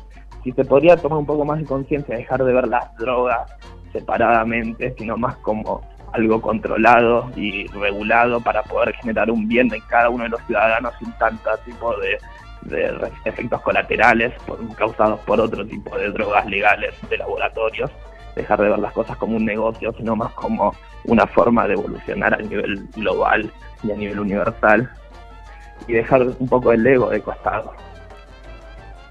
si 0.44 0.54
se 0.54 0.64
podría 0.64 0.96
tomar 0.96 1.20
un 1.20 1.26
poco 1.26 1.44
más 1.44 1.60
de 1.60 1.66
conciencia, 1.66 2.16
dejar 2.16 2.44
de 2.44 2.54
ver 2.54 2.68
las 2.68 2.96
drogas 2.98 3.52
separadamente, 3.94 4.94
sino 4.98 5.16
más 5.16 5.38
como 5.38 5.82
algo 6.14 6.42
controlado 6.42 7.30
y 7.36 7.68
regulado 7.68 8.40
para 8.40 8.62
poder 8.64 8.94
generar 8.96 9.32
un 9.32 9.48
bien 9.48 9.74
en 9.74 9.82
cada 9.82 10.10
uno 10.10 10.24
de 10.24 10.30
los 10.30 10.42
ciudadanos 10.46 10.94
sin 11.00 11.12
tanto 11.14 11.50
tipo 11.66 11.96
de, 11.98 12.18
efectos 13.26 13.62
colaterales 13.62 14.32
causados 14.78 15.20
por 15.22 15.40
otro 15.42 15.66
tipo 15.66 15.98
de 15.98 16.10
drogas 16.12 16.46
legales 16.46 16.94
de 17.10 17.18
laboratorios. 17.18 17.92
Dejar 18.36 18.62
de 18.62 18.70
ver 18.70 18.80
las 18.80 18.94
cosas 18.94 19.18
como 19.18 19.36
un 19.36 19.46
negocio, 19.46 19.94
sino 19.98 20.16
más 20.16 20.32
como 20.34 20.74
una 21.06 21.28
forma 21.28 21.68
de 21.68 21.74
evolucionar 21.74 22.34
a 22.34 22.38
nivel 22.38 22.88
global 22.96 23.52
y 23.84 23.92
a 23.92 23.96
nivel 23.96 24.20
universal. 24.20 24.90
Y 25.88 25.94
dejar 25.94 26.22
un 26.22 26.48
poco 26.48 26.72
el 26.72 26.88
ego 26.88 27.10
de 27.10 27.22
costado. 27.22 27.74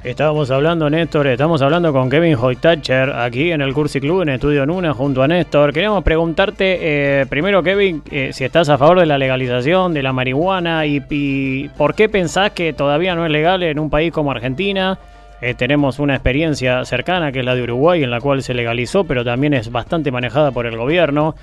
Estábamos 0.04 0.50
hablando, 0.50 0.90
Néstor, 0.90 1.28
estamos 1.28 1.62
hablando 1.62 1.92
con 1.92 2.10
Kevin 2.10 2.34
Hoytacher 2.34 3.10
aquí 3.10 3.52
en 3.52 3.60
el 3.60 3.72
Cursi 3.72 4.00
Club, 4.00 4.22
en 4.22 4.30
Estudio 4.30 4.66
Nuna, 4.66 4.94
junto 4.94 5.22
a 5.22 5.28
Néstor. 5.28 5.72
Queríamos 5.72 6.02
preguntarte, 6.02 7.20
eh, 7.20 7.26
primero, 7.26 7.62
Kevin, 7.62 8.02
eh, 8.10 8.30
si 8.32 8.42
estás 8.42 8.68
a 8.68 8.76
favor 8.78 8.98
de 8.98 9.06
la 9.06 9.16
legalización 9.16 9.94
de 9.94 10.02
la 10.02 10.12
marihuana 10.12 10.86
y, 10.86 11.70
por 11.78 11.94
qué 11.94 12.08
pensás 12.08 12.50
que 12.50 12.72
todavía 12.72 13.14
no 13.14 13.24
es 13.24 13.30
legal 13.30 13.62
en 13.62 13.78
un 13.78 13.90
país 13.90 14.10
como 14.10 14.32
Argentina. 14.32 14.98
Eh, 15.40 15.54
tenemos 15.54 16.00
una 16.00 16.14
experiencia 16.14 16.84
cercana, 16.84 17.30
que 17.30 17.38
es 17.38 17.44
la 17.44 17.54
de 17.54 17.62
Uruguay, 17.62 18.02
en 18.02 18.10
la 18.10 18.20
cual 18.20 18.42
se 18.42 18.54
legalizó, 18.54 19.04
pero 19.04 19.24
también 19.24 19.54
es 19.54 19.70
bastante 19.70 20.10
manejada 20.10 20.50
por 20.50 20.66
el 20.66 20.76
gobierno. 20.76 21.36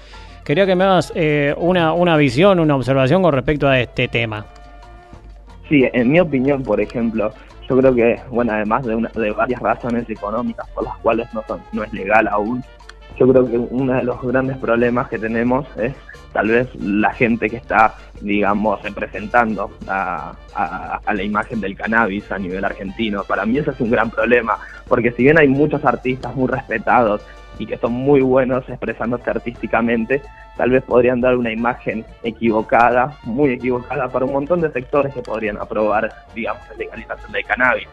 Quería 0.44 0.66
que 0.66 0.76
me 0.76 0.84
hagas 0.84 1.14
una, 1.56 1.94
una 1.94 2.18
visión, 2.18 2.60
una 2.60 2.76
observación 2.76 3.22
con 3.22 3.32
respecto 3.34 3.70
a 3.70 3.80
este 3.80 4.10
tema. 4.10 4.46
Sí, 5.70 5.88
en 5.94 6.12
mi 6.12 6.20
opinión, 6.20 6.64
por 6.64 6.82
ejemplo, 6.82 7.32
yo 7.70 7.78
creo 7.78 7.94
que, 7.94 8.20
bueno, 8.32 8.54
además 8.54 8.86
de, 8.86 8.96
una, 8.96 9.10
de 9.10 9.32
varias 9.32 9.62
razones 9.62 10.10
económicas 10.10 10.68
por 10.70 10.84
las 10.84 10.98
cuales 10.98 11.32
no, 11.34 11.44
son, 11.48 11.62
no 11.72 11.84
es 11.84 11.94
legal 11.94 12.28
aún, 12.28 12.64
yo 13.20 13.28
creo 13.28 13.46
que 13.46 13.58
uno 13.58 13.94
de 13.94 14.04
los 14.04 14.22
grandes 14.22 14.58
problemas 14.58 15.08
que 15.10 15.20
tenemos 15.20 15.68
es 15.78 15.94
tal 16.34 16.48
vez 16.48 16.74
la 16.76 17.12
gente 17.12 17.50
que 17.50 17.58
está, 17.58 17.96
digamos, 18.22 18.82
representando 18.82 19.72
a, 19.88 20.34
a, 20.56 21.14
la 21.14 21.24
imagen 21.24 21.60
del 21.60 21.76
cannabis 21.76 22.32
a 22.32 22.38
nivel 22.38 22.64
argentino. 22.64 23.24
Para 23.24 23.46
mí 23.46 23.58
ese 23.58 23.72
es 23.72 23.82
un 23.82 23.92
gran 23.92 24.10
problema, 24.10 24.58
porque 24.88 25.12
si 25.12 25.24
bien 25.24 25.38
hay 25.38 25.48
muchos 25.48 25.84
artistas 25.86 26.36
muy 26.36 26.48
respetados 26.48 27.22
y 27.60 27.68
que 27.68 27.78
son 27.78 27.94
muy 27.94 28.22
buenos 28.22 28.68
expresándose 28.68 29.30
artísticamente, 29.30 30.22
tal 30.58 30.72
vez 30.72 30.84
podrían 30.84 31.22
dar 31.22 31.36
una 31.36 31.52
imagen 31.52 32.06
equivocada, 32.24 33.18
muy 33.24 33.52
equivocada 33.52 34.08
para 34.08 34.26
un 34.26 34.34
montón 34.34 34.62
de 34.62 34.72
sectores 34.72 35.14
que 35.14 35.22
podrían 35.22 35.58
aprobar, 35.58 36.10
digamos, 36.34 36.64
la 36.72 36.78
legalización 36.78 37.32
del 37.32 37.46
cannabis. 37.46 37.88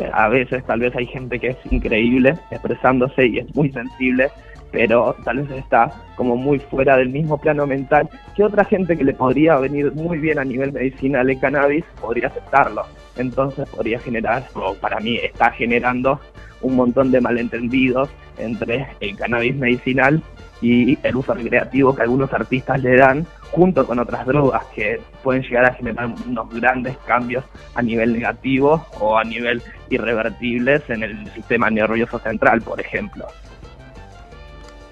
Eh, 0.00 0.10
a 0.12 0.28
veces 0.28 0.64
tal 0.64 0.80
vez 0.80 0.94
hay 0.96 1.06
gente 1.06 1.38
que 1.38 1.48
es 1.48 1.56
increíble 1.70 2.36
expresándose 2.50 3.26
y 3.26 3.38
es 3.38 3.54
muy 3.54 3.70
sensible, 3.70 4.30
pero 4.72 5.14
tal 5.24 5.42
vez 5.42 5.58
está 5.58 5.92
como 6.16 6.36
muy 6.36 6.58
fuera 6.58 6.96
del 6.96 7.10
mismo 7.10 7.38
plano 7.38 7.64
mental 7.64 8.08
que 8.34 8.42
otra 8.42 8.64
gente 8.64 8.96
que 8.96 9.04
le 9.04 9.14
podría 9.14 9.56
venir 9.58 9.92
muy 9.92 10.18
bien 10.18 10.40
a 10.40 10.44
nivel 10.44 10.72
medicinal 10.72 11.30
el 11.30 11.38
cannabis 11.38 11.84
podría 12.00 12.26
aceptarlo. 12.26 12.82
Entonces 13.16 13.68
podría 13.68 14.00
generar, 14.00 14.44
o 14.54 14.74
para 14.74 14.98
mí 14.98 15.16
está 15.16 15.52
generando 15.52 16.18
un 16.62 16.74
montón 16.74 17.12
de 17.12 17.20
malentendidos 17.20 18.10
entre 18.38 18.88
el 19.00 19.16
cannabis 19.16 19.56
medicinal 19.56 20.22
y 20.60 20.98
el 21.02 21.16
uso 21.16 21.34
recreativo 21.34 21.94
que 21.94 22.02
algunos 22.02 22.32
artistas 22.32 22.80
le 22.82 22.96
dan 22.96 23.26
junto 23.50 23.86
con 23.86 23.98
otras 23.98 24.26
drogas 24.26 24.64
que 24.74 25.00
pueden 25.22 25.42
llegar 25.42 25.66
a 25.66 25.74
generar 25.74 26.08
unos 26.26 26.50
grandes 26.50 26.96
cambios 27.06 27.44
a 27.74 27.82
nivel 27.82 28.14
negativo 28.14 28.84
o 28.98 29.18
a 29.18 29.24
nivel 29.24 29.62
irrevertibles 29.90 30.88
en 30.88 31.02
el 31.02 31.30
sistema 31.32 31.70
nervioso 31.70 32.18
central, 32.18 32.62
por 32.62 32.80
ejemplo. 32.80 33.26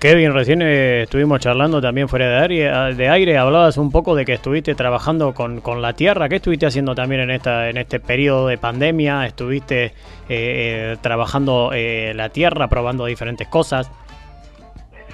Kevin, 0.03 0.33
recién 0.33 0.63
eh, 0.63 1.03
estuvimos 1.03 1.39
charlando 1.39 1.81
también 1.81 2.09
fuera 2.09 2.29
de 2.29 2.37
aire, 2.39 2.71
ah, 2.71 2.91
de 2.91 3.09
aire, 3.09 3.39
hablabas 3.39 3.77
un 3.77 3.93
poco 3.93 4.17
de 4.17 4.25
que 4.25 4.33
estuviste 4.33 4.75
trabajando 4.75 5.33
con, 5.33 5.61
con, 5.61 5.81
la 5.81 5.93
tierra, 5.93 6.29
¿qué 6.29 6.37
estuviste 6.37 6.67
haciendo 6.67 6.97
también 6.97 7.21
en 7.21 7.31
esta 7.31 7.71
en 7.71 7.77
este 7.77 8.01
periodo 8.01 8.49
de 8.49 8.59
pandemia? 8.59 9.25
¿Estuviste 9.25 9.85
eh, 9.85 9.93
eh, 10.29 10.97
trabajando 11.01 11.71
la 11.73 12.29
tierra, 12.31 12.67
probando 12.67 13.07
diferentes 13.07 13.47
cosas? 13.47 13.93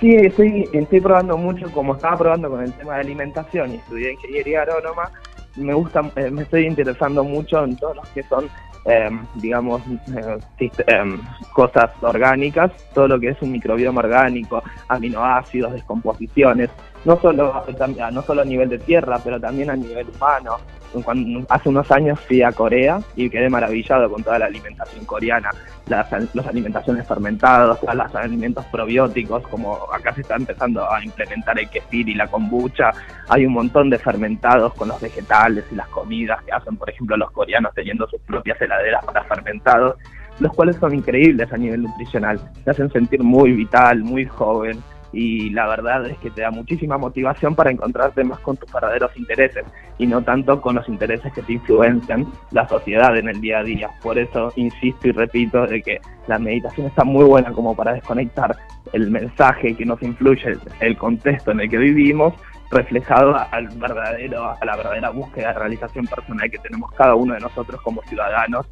Sí, 0.00 0.14
estoy, 0.14 0.66
estoy 0.72 1.02
probando 1.02 1.36
mucho, 1.36 1.70
como 1.70 1.94
estaba 1.94 2.16
probando 2.16 2.48
con 2.48 2.62
el 2.62 2.72
tema 2.72 2.94
de 2.94 3.00
alimentación 3.00 3.74
y 3.74 3.76
estudié 3.76 4.12
ingeniería 4.12 4.62
agrónoma, 4.62 5.10
me 5.56 5.74
gusta, 5.74 6.00
me 6.00 6.40
estoy 6.40 6.64
interesando 6.64 7.22
mucho 7.22 7.62
en 7.62 7.76
todos 7.76 7.96
los 7.96 8.08
que 8.08 8.22
son 8.22 8.48
em, 8.88 9.20
digamos, 9.34 9.82
eh, 10.16 10.70
em, 10.86 11.20
cosas 11.52 11.90
orgánicas, 12.00 12.72
todo 12.94 13.06
lo 13.06 13.20
que 13.20 13.28
es 13.28 13.42
un 13.42 13.52
microbioma 13.52 14.00
orgánico, 14.00 14.62
aminoácidos, 14.88 15.74
descomposiciones, 15.74 16.70
no 17.04 17.20
solo, 17.20 17.64
no 18.12 18.22
solo 18.22 18.42
a 18.42 18.44
nivel 18.44 18.68
de 18.68 18.78
tierra, 18.78 19.18
pero 19.22 19.40
también 19.40 19.70
a 19.70 19.76
nivel 19.76 20.06
humano. 20.14 20.56
Cuando, 21.04 21.44
hace 21.50 21.68
unos 21.68 21.90
años 21.90 22.18
fui 22.20 22.42
a 22.42 22.50
Corea 22.50 22.98
y 23.14 23.28
quedé 23.28 23.50
maravillado 23.50 24.10
con 24.10 24.22
toda 24.22 24.38
la 24.38 24.46
alimentación 24.46 25.04
coreana, 25.04 25.50
las, 25.86 26.10
alimentaciones 26.46 27.06
fermentadas, 27.06 27.78
los 27.82 28.14
alimentos 28.14 28.64
probióticos, 28.66 29.46
como 29.48 29.76
acá 29.92 30.14
se 30.14 30.22
está 30.22 30.36
empezando 30.36 30.90
a 30.90 31.04
implementar 31.04 31.58
el 31.58 31.68
kefir 31.68 32.08
y 32.08 32.14
la 32.14 32.26
kombucha, 32.26 32.90
hay 33.28 33.44
un 33.44 33.52
montón 33.52 33.90
de 33.90 33.98
fermentados 33.98 34.72
con 34.74 34.88
los 34.88 34.98
vegetales 34.98 35.64
y 35.70 35.74
las 35.74 35.88
comidas 35.88 36.42
que 36.44 36.52
hacen, 36.52 36.76
por 36.76 36.88
ejemplo, 36.88 37.18
los 37.18 37.30
coreanos 37.32 37.74
teniendo 37.74 38.08
sus 38.08 38.20
propias 38.22 38.60
heladeras 38.60 39.04
para 39.04 39.24
fermentados, 39.24 39.96
los 40.40 40.54
cuales 40.54 40.76
son 40.76 40.94
increíbles 40.94 41.52
a 41.52 41.56
nivel 41.58 41.82
nutricional, 41.82 42.40
te 42.64 42.70
hacen 42.70 42.90
sentir 42.90 43.22
muy 43.22 43.52
vital, 43.52 44.02
muy 44.04 44.24
joven, 44.24 44.82
y 45.12 45.50
la 45.50 45.66
verdad 45.66 46.06
es 46.06 46.18
que 46.18 46.30
te 46.30 46.42
da 46.42 46.50
muchísima 46.50 46.98
motivación 46.98 47.54
para 47.54 47.70
encontrarte 47.70 48.24
más 48.24 48.40
con 48.40 48.56
tus 48.56 48.70
verdaderos 48.72 49.16
intereses 49.16 49.64
y 49.98 50.06
no 50.06 50.22
tanto 50.22 50.60
con 50.60 50.74
los 50.74 50.88
intereses 50.88 51.32
que 51.32 51.42
te 51.42 51.54
influencian 51.54 52.26
la 52.50 52.68
sociedad 52.68 53.16
en 53.16 53.28
el 53.28 53.40
día 53.40 53.60
a 53.60 53.64
día. 53.64 53.90
Por 54.02 54.18
eso 54.18 54.52
insisto 54.56 55.08
y 55.08 55.12
repito 55.12 55.66
de 55.66 55.82
que 55.82 56.00
la 56.26 56.38
meditación 56.38 56.86
está 56.86 57.04
muy 57.04 57.24
buena 57.24 57.52
como 57.52 57.74
para 57.74 57.94
desconectar 57.94 58.56
el 58.92 59.10
mensaje 59.10 59.74
que 59.74 59.84
nos 59.84 60.02
influye, 60.02 60.56
el 60.80 60.96
contexto 60.96 61.50
en 61.52 61.60
el 61.60 61.70
que 61.70 61.78
vivimos, 61.78 62.34
reflejado 62.70 63.34
al 63.50 63.68
verdadero, 63.68 64.50
a 64.60 64.64
la 64.64 64.76
verdadera 64.76 65.10
búsqueda 65.10 65.48
de 65.48 65.58
realización 65.58 66.06
personal 66.06 66.50
que 66.50 66.58
tenemos 66.58 66.92
cada 66.92 67.14
uno 67.14 67.34
de 67.34 67.40
nosotros 67.40 67.80
como 67.82 68.02
ciudadanos 68.02 68.66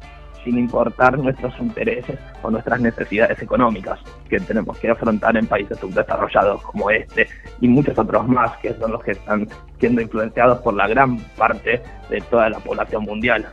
sin 0.47 0.59
importar 0.59 1.19
nuestros 1.19 1.53
intereses 1.59 2.17
o 2.41 2.49
nuestras 2.49 2.79
necesidades 2.79 3.41
económicas 3.41 3.99
que 4.29 4.39
tenemos 4.39 4.77
que 4.77 4.89
afrontar 4.89 5.35
en 5.35 5.45
países 5.45 5.77
subdesarrollados 5.77 6.61
como 6.61 6.89
este 6.89 7.27
y 7.59 7.67
muchos 7.67 7.99
otros 7.99 8.25
más 8.29 8.55
que 8.59 8.73
son 8.75 8.93
los 8.93 9.03
que 9.03 9.11
están 9.11 9.49
siendo 9.77 10.01
influenciados 10.01 10.59
por 10.59 10.73
la 10.73 10.87
gran 10.87 11.17
parte 11.37 11.81
de 12.09 12.21
toda 12.29 12.49
la 12.49 12.59
población 12.59 13.03
mundial. 13.03 13.45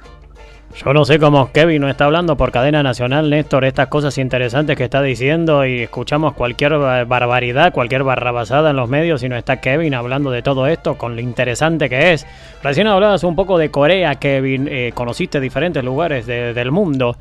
Yo 0.76 0.92
no 0.92 1.04
sé 1.04 1.20
cómo 1.20 1.52
Kevin 1.52 1.82
no 1.82 1.88
está 1.88 2.06
hablando 2.06 2.37
por 2.37 2.50
cadena 2.50 2.82
nacional, 2.82 3.30
Néstor, 3.30 3.64
estas 3.64 3.87
cosas 3.87 4.18
interesantes 4.18 4.76
que 4.76 4.82
está 4.82 5.02
diciendo 5.02 5.64
y 5.64 5.82
escuchamos 5.82 6.32
cualquier 6.34 6.76
barbaridad, 7.06 7.72
cualquier 7.72 8.02
barrabasada 8.02 8.70
en 8.70 8.76
los 8.76 8.88
medios 8.88 9.22
y 9.22 9.28
no 9.28 9.37
está 9.37 9.60
Kevin 9.60 9.94
hablando 9.94 10.32
de 10.32 10.42
todo 10.42 10.66
esto 10.66 10.98
con 10.98 11.14
lo 11.14 11.22
interesante 11.22 11.88
que 11.88 12.12
es. 12.12 12.26
Recién 12.60 12.88
hablabas 12.88 13.22
un 13.22 13.37
poco 13.37 13.56
de 13.56 13.70
Corea, 13.70 14.16
Kevin, 14.16 14.66
eh, 14.68 14.90
conociste 14.94 15.38
diferentes 15.38 15.84
lugares 15.84 16.26
del 16.26 16.72
mundo. 16.72 17.16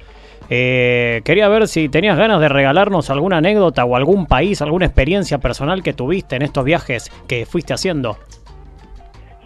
Eh, 0.50 1.22
quería 1.24 1.48
ver 1.48 1.68
si 1.68 1.90
tenías 1.90 2.18
ganas 2.18 2.42
de 2.42 2.50
regalarnos 2.50 3.12
alguna 3.12 3.38
anécdota 3.38 3.86
o 3.86 3.96
algún 3.96 4.26
país, 4.26 4.64
alguna 4.64 4.88
experiencia 4.88 5.38
personal 5.38 5.84
que 5.84 5.94
tuviste 5.94 6.36
en 6.36 6.42
estos 6.42 6.66
viajes 6.66 7.12
que 7.28 7.46
fuiste 7.46 7.74
haciendo. 7.74 8.18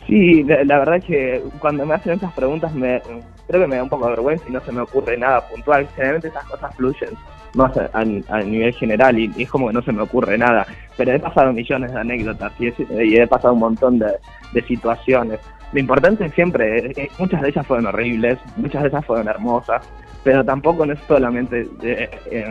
Sí, 0.08 0.44
la, 0.44 0.80
verdad 0.80 0.96
es 0.96 1.04
que 1.04 1.44
cuando 1.60 1.86
me 1.86 1.96
hacen 1.96 2.14
estas 2.14 2.32
preguntas 2.32 2.74
me 2.74 3.02
creo 3.48 3.62
que 3.62 3.68
me 3.68 3.78
da 3.78 3.84
un 3.84 3.90
poco 3.90 4.06
de 4.06 4.12
vergüenza 4.12 4.46
y 4.48 4.52
no 4.52 4.60
se 4.62 4.72
me 4.72 4.82
ocurre 4.82 5.18
nada 5.18 5.48
puntual. 5.48 5.88
Generalmente 5.96 6.28
esas 6.28 6.46
cosas 6.46 6.76
fluyen 6.76 7.10
más 7.54 7.72
a, 7.94 8.04
nivel 8.04 8.74
general 8.74 9.18
y, 9.18 9.32
es 9.38 9.50
como 9.50 9.68
que 9.68 9.74
no 9.74 9.82
se 9.82 9.92
me 9.92 10.02
ocurre 10.02 10.38
nada. 10.38 10.66
Pero 10.96 11.14
he 11.14 11.20
pasado 11.20 11.54
millones 11.54 11.94
de 11.94 12.00
anécdotas 12.00 12.54
y 12.60 13.18
he, 13.18 13.28
pasado 13.28 13.54
un 13.54 13.60
montón 13.60 14.00
de, 14.00 14.18
situaciones. 14.68 15.40
Lo 15.74 15.80
importante 15.80 16.30
siempre 16.30 16.78
es 16.78 16.96
que 16.96 17.12
muchas 17.20 17.42
de 17.42 17.50
ellas 17.50 17.68
fueron 17.68 17.88
horribles, 17.88 18.40
muchas 18.56 18.84
de 18.84 18.90
ellas 18.90 19.06
fueron 19.06 19.28
hermosas, 19.28 19.88
pero 20.24 20.44
tampoco 20.44 20.86
no 20.86 20.94
es 20.94 21.00
solamente, 21.08 21.68
de, 21.80 22.10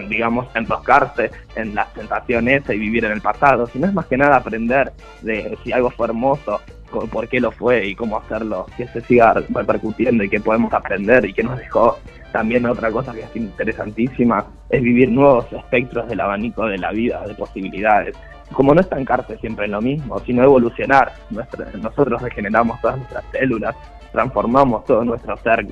digamos, 0.08 0.46
enroscarse 0.54 1.30
en 1.56 1.74
las 1.74 1.92
sensaciones 1.94 2.62
y 2.68 2.78
vivir 2.78 3.04
en 3.04 3.12
el 3.12 3.20
pasado, 3.20 3.66
sino 3.66 3.86
es 3.86 3.94
más 3.94 4.06
que 4.06 4.16
nada 4.16 4.36
aprender 4.36 4.92
de 5.22 5.58
si 5.64 5.72
algo 5.72 5.90
fue 5.90 6.06
hermoso 6.06 6.60
por 6.86 7.28
qué 7.28 7.40
lo 7.40 7.50
fue 7.50 7.86
y 7.86 7.94
cómo 7.94 8.18
hacerlo, 8.18 8.66
que 8.76 8.86
se 8.88 9.00
siga 9.02 9.34
repercutiendo 9.34 10.24
y 10.24 10.28
que 10.28 10.40
podemos 10.40 10.72
aprender 10.72 11.24
y 11.24 11.32
que 11.32 11.42
nos 11.42 11.58
dejó 11.58 11.98
también 12.32 12.66
otra 12.66 12.90
cosa 12.90 13.12
que 13.12 13.22
es 13.22 13.36
interesantísima, 13.36 14.44
es 14.68 14.82
vivir 14.82 15.10
nuevos 15.10 15.50
espectros 15.52 16.08
del 16.08 16.20
abanico 16.20 16.66
de 16.66 16.78
la 16.78 16.90
vida, 16.92 17.26
de 17.26 17.34
posibilidades. 17.34 18.16
Como 18.52 18.74
no 18.74 18.80
estancarte 18.80 19.38
siempre 19.38 19.64
en 19.64 19.72
lo 19.72 19.80
mismo, 19.80 20.18
sino 20.20 20.42
evolucionar. 20.42 21.12
nosotros 21.30 22.22
regeneramos 22.22 22.80
todas 22.80 22.98
nuestras 22.98 23.24
células, 23.32 23.74
transformamos 24.12 24.84
todo 24.84 25.04
nuestro 25.04 25.36
ser 25.38 25.66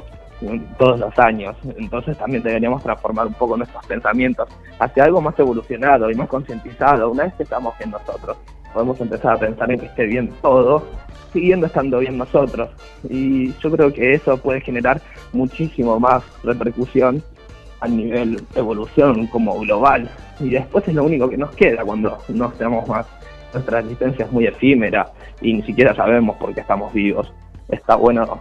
todos 0.78 0.98
los 0.98 1.18
años. 1.18 1.56
Entonces 1.76 2.16
también 2.18 2.42
deberíamos 2.42 2.82
transformar 2.82 3.26
un 3.26 3.34
poco 3.34 3.56
nuestros 3.56 3.84
pensamientos 3.86 4.48
hacia 4.78 5.04
algo 5.04 5.20
más 5.20 5.38
evolucionado 5.38 6.10
y 6.10 6.14
más 6.14 6.28
concientizado 6.28 7.10
una 7.10 7.24
vez 7.24 7.34
que 7.34 7.44
estamos 7.44 7.74
en 7.80 7.90
nosotros 7.90 8.36
podemos 8.74 9.00
empezar 9.00 9.34
a 9.34 9.38
pensar 9.38 9.70
en 9.70 9.78
que 9.78 9.86
esté 9.86 10.04
bien 10.04 10.30
todo, 10.42 10.84
siguiendo 11.32 11.66
estando 11.66 12.00
bien 12.00 12.18
nosotros. 12.18 12.68
Y 13.08 13.54
yo 13.58 13.70
creo 13.70 13.92
que 13.92 14.14
eso 14.14 14.36
puede 14.36 14.60
generar 14.60 15.00
muchísimo 15.32 15.98
más 15.98 16.22
repercusión 16.42 17.22
a 17.80 17.88
nivel 17.88 18.42
evolución 18.56 19.26
como 19.28 19.58
global. 19.60 20.10
Y 20.40 20.50
después 20.50 20.86
es 20.88 20.94
lo 20.94 21.04
único 21.04 21.30
que 21.30 21.38
nos 21.38 21.54
queda 21.54 21.84
cuando 21.84 22.18
no 22.28 22.48
estemos 22.48 22.86
más. 22.88 23.06
Nuestra 23.52 23.78
existencia 23.78 24.24
es 24.24 24.32
muy 24.32 24.46
efímera 24.46 25.12
y 25.40 25.54
ni 25.54 25.62
siquiera 25.62 25.94
sabemos 25.94 26.36
por 26.36 26.52
qué 26.52 26.60
estamos 26.60 26.92
vivos. 26.92 27.32
Está 27.68 27.94
bueno 27.94 28.40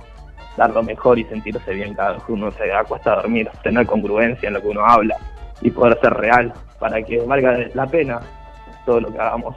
dar 0.57 0.71
lo 0.71 0.81
mejor 0.81 1.19
y 1.19 1.23
sentirse 1.25 1.73
bien 1.73 1.93
cada 1.93 2.13
vez 2.13 2.23
que 2.23 2.31
uno 2.31 2.51
se 2.51 2.71
acuesta 2.73 3.13
a 3.13 3.15
dormir, 3.17 3.49
tener 3.63 3.85
congruencia 3.85 4.47
en 4.47 4.53
lo 4.55 4.61
que 4.61 4.67
uno 4.67 4.85
habla 4.85 5.17
y 5.61 5.69
poder 5.69 5.99
ser 6.01 6.13
real 6.13 6.53
para 6.79 7.01
que 7.03 7.19
valga 7.19 7.57
la 7.73 7.87
pena 7.87 8.19
todo 8.85 9.01
lo 9.01 9.11
que 9.11 9.19
hagamos. 9.19 9.55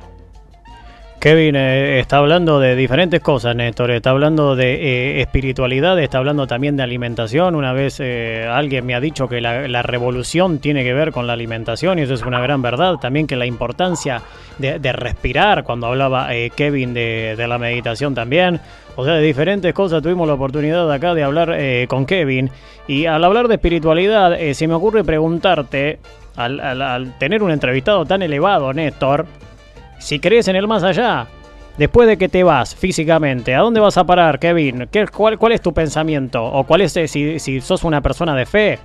Kevin 1.27 1.57
eh, 1.57 1.99
está 1.99 2.19
hablando 2.19 2.61
de 2.61 2.77
diferentes 2.77 3.21
cosas, 3.21 3.57
Néstor. 3.57 3.91
Está 3.91 4.11
hablando 4.11 4.55
de 4.55 4.75
eh, 4.75 5.21
espiritualidad, 5.23 5.99
está 5.99 6.19
hablando 6.19 6.47
también 6.47 6.77
de 6.77 6.85
alimentación. 6.85 7.57
Una 7.57 7.73
vez 7.73 7.99
eh, 7.99 8.49
alguien 8.49 8.87
me 8.87 8.95
ha 8.95 9.01
dicho 9.01 9.29
que 9.29 9.41
la, 9.41 9.83
revolución 9.83 10.61
tiene 10.61 10.85
que 10.85 10.95
ver 10.95 11.11
con 11.11 11.27
la 11.27 11.33
alimentación 11.33 11.99
y 11.99 12.03
eso 12.03 12.15
es 12.15 12.23
una 12.23 12.41
gran 12.41 12.63
verdad. 12.63 12.99
También 13.01 13.27
que 13.27 13.35
la 13.35 13.45
importancia 13.45 14.23
de, 14.59 14.79
respirar, 14.93 15.65
cuando 15.65 15.89
hablaba 15.89 16.29
Kevin 16.55 16.95
de, 16.95 17.35
la 17.37 17.59
meditación 17.59 18.15
también. 18.15 18.61
O 18.95 19.05
sea, 19.05 19.15
de 19.15 19.23
diferentes 19.23 19.75
cosas 19.75 20.01
tuvimos 20.05 20.29
la 20.29 20.35
oportunidad 20.35 20.89
acá 20.93 21.13
de 21.13 21.25
hablar 21.25 21.59
con 21.89 22.07
Kevin. 22.07 22.53
Y 22.87 23.07
al 23.07 23.25
hablar 23.25 23.49
de 23.49 23.57
espiritualidad, 23.57 24.39
se 24.53 24.69
me 24.69 24.75
ocurre 24.75 25.03
preguntarte, 25.03 25.99
al 26.37 27.15
tener 27.19 27.43
un 27.43 27.51
entrevistado 27.51 28.05
tan 28.07 28.23
elevado, 28.23 28.73
Néstor, 28.73 29.27
si 29.99 30.19
crees 30.19 30.49
en 30.49 30.57
el 30.57 30.67
más 30.67 30.83
allá, 30.83 31.27
después 31.79 32.09
de 32.09 32.17
que 32.17 32.29
te 32.29 32.45
vas 32.45 32.75
físicamente, 32.75 33.55
¿a 33.55 33.61
dónde 33.61 33.81
vas 33.81 33.97
a 33.97 34.05
parar, 34.05 34.39
Kevin? 34.39 34.89
¿Qué, 34.91 35.07
cuál, 35.09 35.39
¿Cuál 35.39 35.53
es 35.53 35.61
tu 35.61 35.73
pensamiento? 35.73 36.45
¿O 36.45 36.65
cuál 36.65 36.83
es 36.83 36.97
eh, 36.97 37.09
si, 37.09 37.39
si 37.39 37.61
sos 37.61 37.85
una 37.85 38.01
persona 38.01 38.35
de 38.35 38.47
fe? 38.47 38.79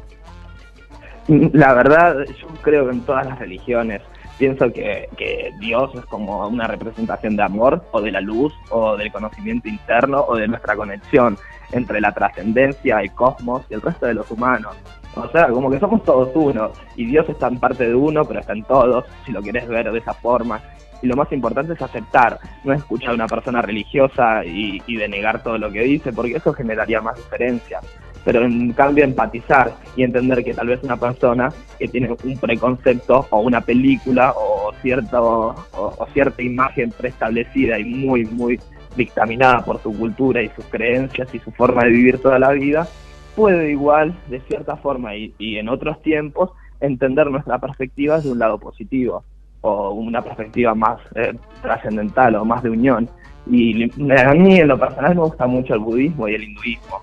La 1.27 1.73
verdad, 1.73 2.15
yo 2.39 2.47
creo 2.61 2.85
que 2.85 2.93
en 2.93 3.01
todas 3.01 3.25
las 3.25 3.39
religiones 3.39 4.01
pienso 4.37 4.73
que, 4.73 5.07
que, 5.17 5.51
Dios 5.59 5.91
es 5.93 6.03
como 6.05 6.47
una 6.47 6.65
representación 6.65 7.35
de 7.35 7.43
amor 7.43 7.83
o 7.91 8.01
de 8.01 8.11
la 8.11 8.21
luz 8.21 8.51
o 8.71 8.97
del 8.97 9.11
conocimiento 9.11 9.69
interno 9.69 10.25
o 10.27 10.35
de 10.35 10.47
nuestra 10.47 10.75
conexión 10.75 11.37
entre 11.71 12.01
la 12.01 12.11
trascendencia, 12.11 13.01
el 13.01 13.13
cosmos 13.13 13.63
y 13.69 13.75
el 13.75 13.81
resto 13.81 14.07
de 14.07 14.15
los 14.15 14.29
humanos. 14.31 14.75
O 15.15 15.27
sea, 15.29 15.47
como 15.49 15.69
que 15.69 15.79
somos 15.79 16.03
todos 16.03 16.29
uno 16.33 16.71
y 16.95 17.05
Dios 17.05 17.29
está 17.29 17.47
en 17.49 17.59
parte 17.59 17.87
de 17.87 17.93
uno, 17.93 18.25
pero 18.25 18.39
está 18.39 18.53
en 18.53 18.63
todos, 18.63 19.05
si 19.25 19.31
lo 19.31 19.41
quieres 19.41 19.67
ver 19.67 19.91
de 19.91 19.99
esa 19.99 20.13
forma 20.15 20.59
y 21.01 21.07
lo 21.07 21.15
más 21.15 21.31
importante 21.31 21.73
es 21.73 21.81
aceptar, 21.81 22.39
no 22.63 22.73
escuchar 22.73 23.11
a 23.11 23.15
una 23.15 23.27
persona 23.27 23.61
religiosa 23.61 24.45
y, 24.45 24.79
denegar 24.95 25.41
todo 25.41 25.57
lo 25.57 25.71
que 25.71 25.81
dice, 25.81 26.13
porque 26.13 26.35
eso 26.35 26.53
generaría 26.53 27.01
más 27.01 27.15
diferencia. 27.15 27.79
Pero 28.23 28.45
en 28.45 28.71
cambio 28.73 29.03
empatizar 29.03 29.73
y 29.95 30.03
entender 30.03 30.43
que 30.43 30.53
tal 30.53 30.67
vez 30.67 30.83
una 30.83 30.97
persona 30.97 31.51
que 31.79 31.87
tiene 31.87 32.15
un 32.23 32.37
preconcepto 32.37 33.25
o 33.31 33.39
una 33.39 33.61
película 33.61 34.31
o, 34.37 34.71
cierto, 34.83 35.55
o, 35.71 36.07
cierta 36.13 36.43
imagen 36.43 36.91
preestablecida 36.91 37.79
y 37.79 37.85
muy, 37.85 38.25
muy 38.25 38.59
dictaminada 38.95 39.65
por 39.65 39.81
su 39.81 39.91
cultura 39.97 40.43
y 40.43 40.49
sus 40.49 40.65
creencias 40.65 41.33
y 41.33 41.39
su 41.39 41.51
forma 41.51 41.83
de 41.85 41.89
vivir 41.89 42.19
toda 42.19 42.37
la 42.37 42.51
vida, 42.51 42.87
puede 43.35 43.71
igual, 43.71 44.13
de 44.27 44.39
cierta 44.41 44.75
forma 44.75 45.15
y, 45.15 45.33
y 45.39 45.57
en 45.57 45.69
otros 45.69 45.99
tiempos, 46.03 46.51
entender 46.79 47.31
nuestra 47.31 47.57
perspectiva 47.57 48.17
desde 48.17 48.31
un 48.31 48.39
lado 48.39 48.59
positivo 48.59 49.23
o 49.61 49.91
una 49.91 50.21
perspectiva 50.21 50.73
más 50.73 50.99
eh, 51.15 51.33
trascendental 51.61 52.35
o 52.35 52.45
más 52.45 52.63
de 52.63 52.69
unión. 52.69 53.09
Y 53.47 53.83
a 54.11 54.33
mí 54.33 54.59
en 54.59 54.67
lo 54.67 54.79
personal 54.79 55.15
me 55.15 55.21
gusta 55.21 55.47
mucho 55.47 55.73
el 55.73 55.79
budismo 55.79 56.27
y 56.27 56.35
el 56.35 56.43
hinduismo. 56.43 57.01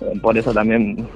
Eh, 0.00 0.18
por 0.20 0.36
eso 0.36 0.52
también 0.52 1.08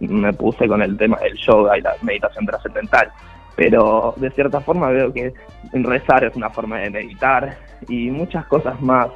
me, 0.00 0.32
puse 0.32 0.66
con 0.66 0.82
el 0.82 0.96
tema 0.96 1.18
del 1.18 1.36
yoga 1.36 1.78
y 1.78 1.82
la 1.82 1.94
meditación 2.02 2.46
trascendental. 2.46 3.10
Pero 3.56 4.14
de 4.16 4.30
cierta 4.30 4.60
forma 4.60 4.90
veo 4.90 5.12
que 5.12 5.32
rezar 5.72 6.24
es 6.24 6.36
una 6.36 6.50
forma 6.50 6.78
de 6.78 6.90
meditar 6.90 7.56
y 7.88 8.10
muchas 8.10 8.44
cosas 8.46 8.80
más 8.82 9.08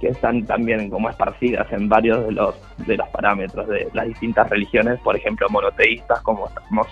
que 0.00 0.08
están 0.08 0.44
también 0.44 0.90
como 0.90 1.08
esparcidas 1.08 1.70
en 1.72 1.88
varios 1.88 2.26
de 2.26 2.32
los, 2.32 2.54
de 2.86 2.96
los 2.96 3.08
parámetros 3.10 3.68
de 3.68 3.88
las 3.92 4.06
distintas 4.06 4.48
religiones, 4.50 5.00
por 5.00 5.16
ejemplo, 5.16 5.48
monoteístas, 5.48 6.20
como 6.22 6.48
estamos 6.48 6.88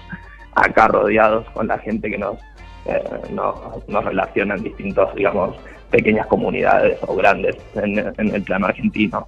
acá 0.55 0.89
rodeados 0.89 1.49
con 1.51 1.67
la 1.67 1.79
gente 1.79 2.11
que 2.11 2.19
nos, 2.19 2.39
eh, 2.87 3.03
nos, 3.33 3.55
nos 3.89 4.05
relaciona 4.05 4.55
en 4.55 4.63
distintos, 4.63 5.15
digamos, 5.15 5.57
pequeñas 5.91 6.27
comunidades 6.27 6.99
o 7.07 7.15
grandes 7.17 7.57
en, 7.75 7.99
en 7.99 8.35
el 8.35 8.43
plano 8.43 8.67
argentino. 8.67 9.27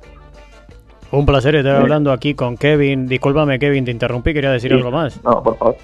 Un 1.11 1.27
placer 1.27 1.55
estar 1.57 1.77
hablando 1.77 2.11
aquí 2.13 2.35
con 2.35 2.57
Kevin. 2.57 3.07
Discúlpame, 3.07 3.59
Kevin, 3.59 3.85
te 3.85 3.91
interrumpí, 3.91 4.33
quería 4.33 4.51
decir 4.51 4.71
Sí. 4.71 4.77
algo 4.79 4.91
más. 4.91 5.23
No, 5.23 5.43
por 5.43 5.59
favor. 5.59 5.77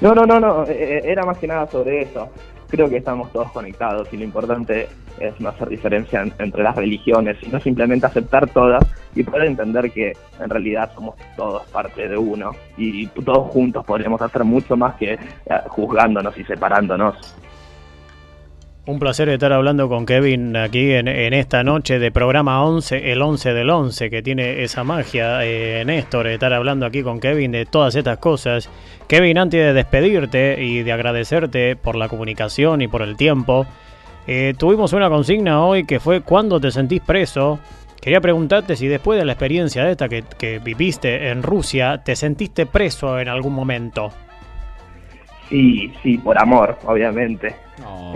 No, 0.00 0.14
no, 0.14 0.24
no, 0.24 0.40
no, 0.40 0.64
eh, 0.64 1.02
era 1.04 1.24
más 1.24 1.36
que 1.38 1.46
nada 1.46 1.66
sobre 1.66 2.02
eso. 2.02 2.28
Creo 2.68 2.88
que 2.88 2.96
estamos 2.96 3.30
todos 3.32 3.50
conectados 3.52 4.08
y 4.12 4.16
lo 4.16 4.24
importante 4.24 4.88
es 5.20 5.38
no 5.40 5.48
hacer 5.50 5.68
diferencia 5.68 6.22
en- 6.22 6.32
entre 6.38 6.62
las 6.62 6.76
religiones, 6.76 7.36
sino 7.40 7.60
simplemente 7.60 8.06
aceptar 8.06 8.48
todas 8.50 8.84
y 9.14 9.22
poder 9.22 9.44
entender 9.46 9.90
que 9.92 10.12
en 10.40 10.50
realidad 10.50 10.90
somos 10.94 11.14
todos 11.36 11.62
parte 11.68 12.08
de 12.08 12.16
uno 12.16 12.50
y 12.76 13.06
todos 13.06 13.50
juntos 13.52 13.84
podríamos 13.84 14.20
hacer 14.20 14.44
mucho 14.44 14.76
más 14.76 14.94
que 14.96 15.12
eh, 15.12 15.18
juzgándonos 15.68 16.36
y 16.38 16.44
separándonos. 16.44 17.16
Un 18.86 18.98
placer 18.98 19.30
estar 19.30 19.50
hablando 19.50 19.88
con 19.88 20.04
Kevin 20.04 20.54
aquí 20.58 20.92
en, 20.92 21.08
en 21.08 21.32
esta 21.32 21.64
noche 21.64 21.98
de 21.98 22.12
programa 22.12 22.62
11, 22.62 23.12
el 23.12 23.22
11 23.22 23.54
del 23.54 23.70
11, 23.70 24.10
que 24.10 24.20
tiene 24.20 24.62
esa 24.62 24.84
magia, 24.84 25.42
eh, 25.42 25.82
Néstor, 25.86 26.26
estar 26.26 26.52
hablando 26.52 26.84
aquí 26.84 27.02
con 27.02 27.18
Kevin 27.18 27.52
de 27.52 27.64
todas 27.64 27.94
estas 27.94 28.18
cosas. 28.18 28.68
Kevin, 29.08 29.38
antes 29.38 29.58
de 29.58 29.72
despedirte 29.72 30.62
y 30.62 30.82
de 30.82 30.92
agradecerte 30.92 31.76
por 31.76 31.96
la 31.96 32.08
comunicación 32.10 32.82
y 32.82 32.88
por 32.88 33.00
el 33.00 33.16
tiempo, 33.16 33.64
eh, 34.26 34.54
tuvimos 34.56 34.92
una 34.92 35.08
consigna 35.08 35.64
hoy 35.64 35.84
que 35.84 36.00
fue 36.00 36.22
¿Cuándo 36.22 36.60
te 36.60 36.70
sentís 36.70 37.00
preso? 37.00 37.58
Quería 38.00 38.20
preguntarte 38.20 38.76
si 38.76 38.86
después 38.86 39.18
de 39.18 39.24
la 39.24 39.32
experiencia 39.32 39.88
esta 39.90 40.08
que, 40.08 40.24
que 40.38 40.58
viviste 40.58 41.30
en 41.30 41.42
Rusia, 41.42 42.02
te 42.04 42.16
sentiste 42.16 42.66
preso 42.66 43.18
en 43.18 43.28
algún 43.28 43.54
momento. 43.54 44.12
Sí, 45.48 45.92
sí, 46.02 46.18
por 46.18 46.38
amor, 46.38 46.78
obviamente. 46.84 47.54
No. 47.78 48.12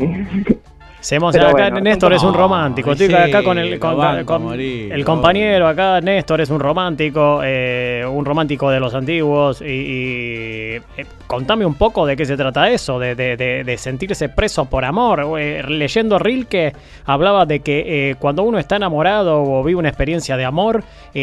Pero 1.38 1.44
acá 1.50 1.70
bueno, 1.70 1.80
Néstor 1.80 2.12
es 2.12 2.22
un 2.22 2.34
romántico. 2.34 2.92
Estoy 2.92 3.06
sí, 3.08 3.14
acá 3.14 3.42
con 3.42 3.56
el, 3.58 3.78
con- 3.78 3.96
banco 3.96 4.26
con- 4.26 4.42
a 4.42 4.44
morir, 4.46 4.92
el 4.92 5.04
compañero 5.04 5.68
acá, 5.68 6.00
Néstor 6.00 6.40
es 6.40 6.50
un 6.50 6.58
romántico, 6.60 7.40
eh, 7.44 8.04
un 8.10 8.24
romántico 8.24 8.68
de 8.70 8.80
los 8.80 8.94
antiguos. 8.94 9.60
Y, 9.60 9.64
y, 9.64 10.82
eh, 10.96 11.06
contame 11.26 11.64
un 11.66 11.74
poco 11.74 12.04
de 12.06 12.16
qué 12.16 12.24
se 12.24 12.36
trata 12.36 12.68
eso, 12.70 12.98
de, 12.98 13.14
de- 13.14 13.36
de- 13.36 13.62
de 13.64 13.78
sentirse 13.78 14.28
preso 14.28 14.64
por 14.64 14.84
amor. 14.84 15.24
Eh, 15.38 15.62
leyendo 15.68 16.18
Rilke 16.18 16.72
hablaba 17.06 17.46
de 17.46 17.60
que 17.60 18.10
eh, 18.10 18.14
cuando 18.18 18.42
uno 18.42 18.58
está 18.58 18.76
enamorado 18.76 19.42
o 19.42 19.62
vive 19.62 19.78
una 19.78 19.88
experiencia 19.88 20.36
de 20.36 20.44
amor, 20.44 20.82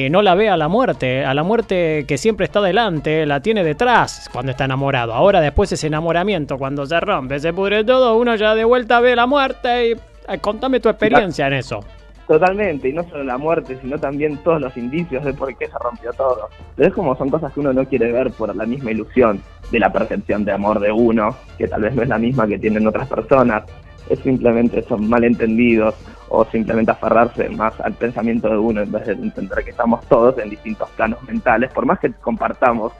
no 0.10 0.22
la 0.22 0.36
ve 0.36 0.50
a 0.50 0.58
la 0.58 0.68
muerte, 0.68 1.24
a 1.26 1.34
la 1.34 1.44
muerte 1.44 2.06
que 2.08 2.18
siempre 2.18 2.46
está 2.46 2.62
delante, 2.62 3.26
la 3.26 3.40
tiene 3.40 3.64
detrás 3.64 4.30
cuando 4.32 4.52
está 4.52 4.66
enamorado. 4.66 5.14
Ahora 5.14 5.40
después 5.42 5.72
ese 5.72 5.88
enamoramiento, 5.88 6.58
cuando 6.58 6.86
se 6.86 7.00
rompe, 7.00 7.40
se 7.40 7.54
pudre 7.54 7.84
todo, 7.84 8.18
uno 8.18 8.36
ya 8.36 8.56
de 8.56 8.64
vuelta 8.66 9.00
ve 9.00 9.16
la 9.16 9.26
muerte 9.26 9.64
eh, 9.65 9.95
contame 10.41 10.80
tu 10.80 10.89
experiencia 10.89 11.47
en 11.47 11.54
eso. 11.54 11.82
Totalmente, 12.28 12.89
y 12.89 12.93
no 12.93 13.04
solo 13.04 13.23
la 13.23 13.38
muerte, 13.38 13.78
sino 13.82 13.99
también 13.99 14.38
todos 14.38 14.60
los 14.60 14.75
indicios 14.78 15.23
de 15.23 15.34
por 15.34 15.56
qué 15.56 15.67
se 15.67 15.78
rompió 15.78 16.12
todo. 16.13 16.49
Pero 16.75 16.89
es 16.89 16.93
como 16.93 17.15
son 17.15 17.30
cosas 17.30 17.54
que 17.54 17.60
uno 17.60 17.71
no 17.71 17.86
quiere 17.86 18.12
ver 18.12 18.32
por 18.32 18.56
la 18.56 18.65
misma 18.65 18.91
ilusión 18.91 19.41
de 19.71 19.80
la 19.80 19.93
percepción 19.93 20.43
de 20.43 20.51
amor 20.51 20.80
de 20.80 20.91
uno, 20.91 21.36
que 21.58 21.67
tal 21.67 21.84
vez 21.84 21.93
no 21.93 22.01
es 22.01 22.10
la 22.10 22.17
misma 22.17 22.47
que 22.47 22.58
tienen 22.58 22.88
otras 22.88 23.08
personas. 23.08 23.63
Es 24.10 24.19
simplemente 24.19 24.82
son 24.84 25.08
malentendidos 25.08 25.93
o 26.30 26.45
simplemente 26.45 26.91
aferrarse 26.91 27.47
más 27.49 27.80
al 27.80 27.93
pensamiento 27.93 28.49
de 28.49 28.58
uno 28.58 28.82
en 28.82 28.91
vez 28.91 29.06
de 29.06 29.13
entender 29.13 29.63
que 29.63 29.71
estamos 29.71 30.04
todos 30.08 30.38
en 30.39 30.49
distintos 30.49 30.89
planos 30.91 31.21
mentales, 31.23 31.71
por 31.73 31.86
más 31.86 31.99
que 31.99 32.12
compartamos 32.13 32.93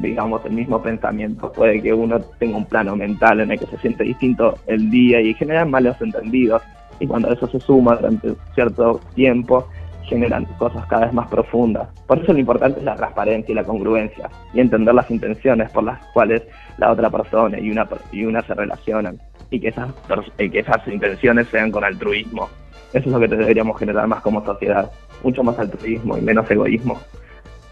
digamos, 0.00 0.44
el 0.44 0.52
mismo 0.52 0.82
pensamiento. 0.82 1.52
Puede 1.52 1.82
que 1.82 1.92
uno 1.92 2.18
tenga 2.38 2.56
un 2.56 2.66
plano 2.66 2.96
mental 2.96 3.40
en 3.40 3.52
el 3.52 3.58
que 3.58 3.66
se 3.66 3.78
siente 3.78 4.04
distinto 4.04 4.54
el 4.66 4.90
día 4.90 5.20
y 5.20 5.34
generan 5.34 5.70
malos 5.70 6.00
entendidos. 6.00 6.62
Y 7.00 7.06
cuando 7.06 7.32
eso 7.32 7.46
se 7.48 7.60
suma 7.60 7.96
durante 7.96 8.34
cierto 8.54 9.00
tiempo, 9.14 9.66
generan 10.04 10.44
cosas 10.58 10.84
cada 10.86 11.06
vez 11.06 11.14
más 11.14 11.28
profundas. 11.28 11.88
Por 12.06 12.18
eso 12.18 12.32
lo 12.32 12.38
importante 12.38 12.80
es 12.80 12.84
la 12.84 12.96
transparencia 12.96 13.52
y 13.52 13.54
la 13.54 13.64
congruencia 13.64 14.28
y 14.52 14.60
entender 14.60 14.94
las 14.94 15.10
intenciones 15.10 15.70
por 15.72 15.84
las 15.84 16.04
cuales 16.12 16.42
la 16.78 16.92
otra 16.92 17.10
persona 17.10 17.58
y 17.58 17.70
una, 17.70 17.88
y 18.12 18.24
una 18.24 18.42
se 18.42 18.54
relacionan 18.54 19.18
y 19.50 19.60
que 19.60 19.68
esas, 19.68 19.92
que 20.36 20.58
esas 20.58 20.86
intenciones 20.88 21.46
sean 21.48 21.70
con 21.70 21.84
altruismo. 21.84 22.48
Eso 22.92 23.06
es 23.06 23.12
lo 23.12 23.20
que 23.20 23.28
deberíamos 23.28 23.78
generar 23.78 24.06
más 24.06 24.20
como 24.20 24.44
sociedad, 24.44 24.90
mucho 25.22 25.42
más 25.42 25.58
altruismo 25.58 26.16
y 26.18 26.20
menos 26.20 26.50
egoísmo. 26.50 26.98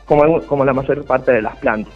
Como, 0.06 0.40
como 0.42 0.64
la 0.64 0.72
mayor 0.72 1.04
parte 1.04 1.32
de 1.32 1.42
las 1.42 1.56
plantas 1.56 1.92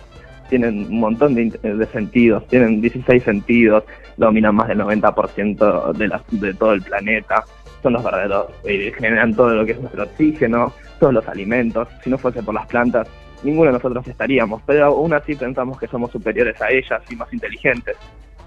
tienen 0.55 0.87
un 0.89 1.01
montón 1.01 1.35
de, 1.35 1.89
sentidos, 1.93 2.47
tienen 2.47 2.81
16 2.81 3.25
sentidos, 3.25 3.83
dominan 4.17 4.55
más 4.55 4.69
del 4.69 4.79
90% 4.79 5.93
de, 5.95 6.07
la- 6.09 6.23
de 6.31 6.55
todo 6.55 6.75
el 6.75 6.83
planeta, 6.83 7.43
son 7.83 7.95
los 7.95 8.05
verdaderos, 8.05 8.47
eh, 8.65 8.93
generan 8.97 9.35
todo 9.35 9.53
lo 9.53 9.67
que 9.67 9.73
es 9.73 9.81
nuestro 9.81 10.05
oxígeno, 10.05 10.73
todos 11.01 11.13
los 11.13 11.27
alimentos. 11.29 11.89
Si 12.05 12.09
no 12.11 12.17
fuese 12.19 12.41
por 12.45 12.55
las 12.55 12.67
plantas, 12.69 13.09
ninguno 13.43 13.67
de 13.67 13.73
nosotros 13.79 14.07
estaríamos, 14.07 14.63
pero 14.65 14.85
aún 14.87 15.13
así 15.13 15.35
pensamos 15.35 15.77
que 15.79 15.89
somos 15.89 16.13
superiores 16.13 16.61
a 16.63 16.71
ellas 16.71 17.03
y 17.11 17.17
más 17.17 17.33
inteligentes. 17.33 17.97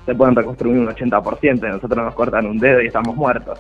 Se 0.06 0.16
pueden 0.16 0.34
reconstruir 0.34 0.78
un 0.80 0.88
80%, 0.88 1.58
y 1.68 1.72
nosotros 1.72 2.06
nos 2.06 2.16
cortan 2.16 2.46
un 2.46 2.58
dedo 2.58 2.82
y 2.82 2.88
estamos 2.88 3.16
muertos. 3.18 3.60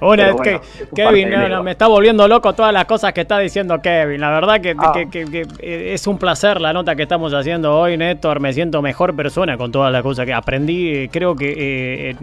Una, 0.00 0.26
que- 0.26 0.32
bueno, 0.32 0.60
es 0.62 0.78
parte 0.78 0.94
Kevin, 0.94 1.30
no, 1.30 1.48
no, 1.48 1.62
me 1.62 1.70
está 1.72 1.86
volviendo 1.88 2.26
loco 2.28 2.52
todas 2.54 2.72
las 2.72 2.84
cosas 2.84 3.12
que 3.12 3.22
está 3.22 3.38
diciendo 3.38 3.80
Kevin. 3.82 4.20
La 4.20 4.30
verdad 4.30 4.60
que, 4.60 4.74
Ah. 4.78 4.92
que- 4.94 5.08
que- 5.10 5.24
que, 5.24 5.40
eh, 5.60 5.94
es 5.94 6.06
un 6.06 6.18
placer 6.18 6.60
la 6.60 6.72
nota 6.72 6.94
que 6.94 7.02
estamos 7.02 7.32
haciendo 7.34 7.76
hoy, 7.78 7.96
Néstor. 7.96 8.40
Me 8.40 8.52
siento 8.52 8.80
mejor 8.82 9.14
persona 9.16 9.56
con 9.56 9.72
todas 9.72 9.92
las 9.92 10.02
cosas 10.02 10.24
que 10.26 10.32
aprendí. 10.34 11.08
Creo 11.08 11.34
que, 11.34 12.10
eh, 12.10 12.16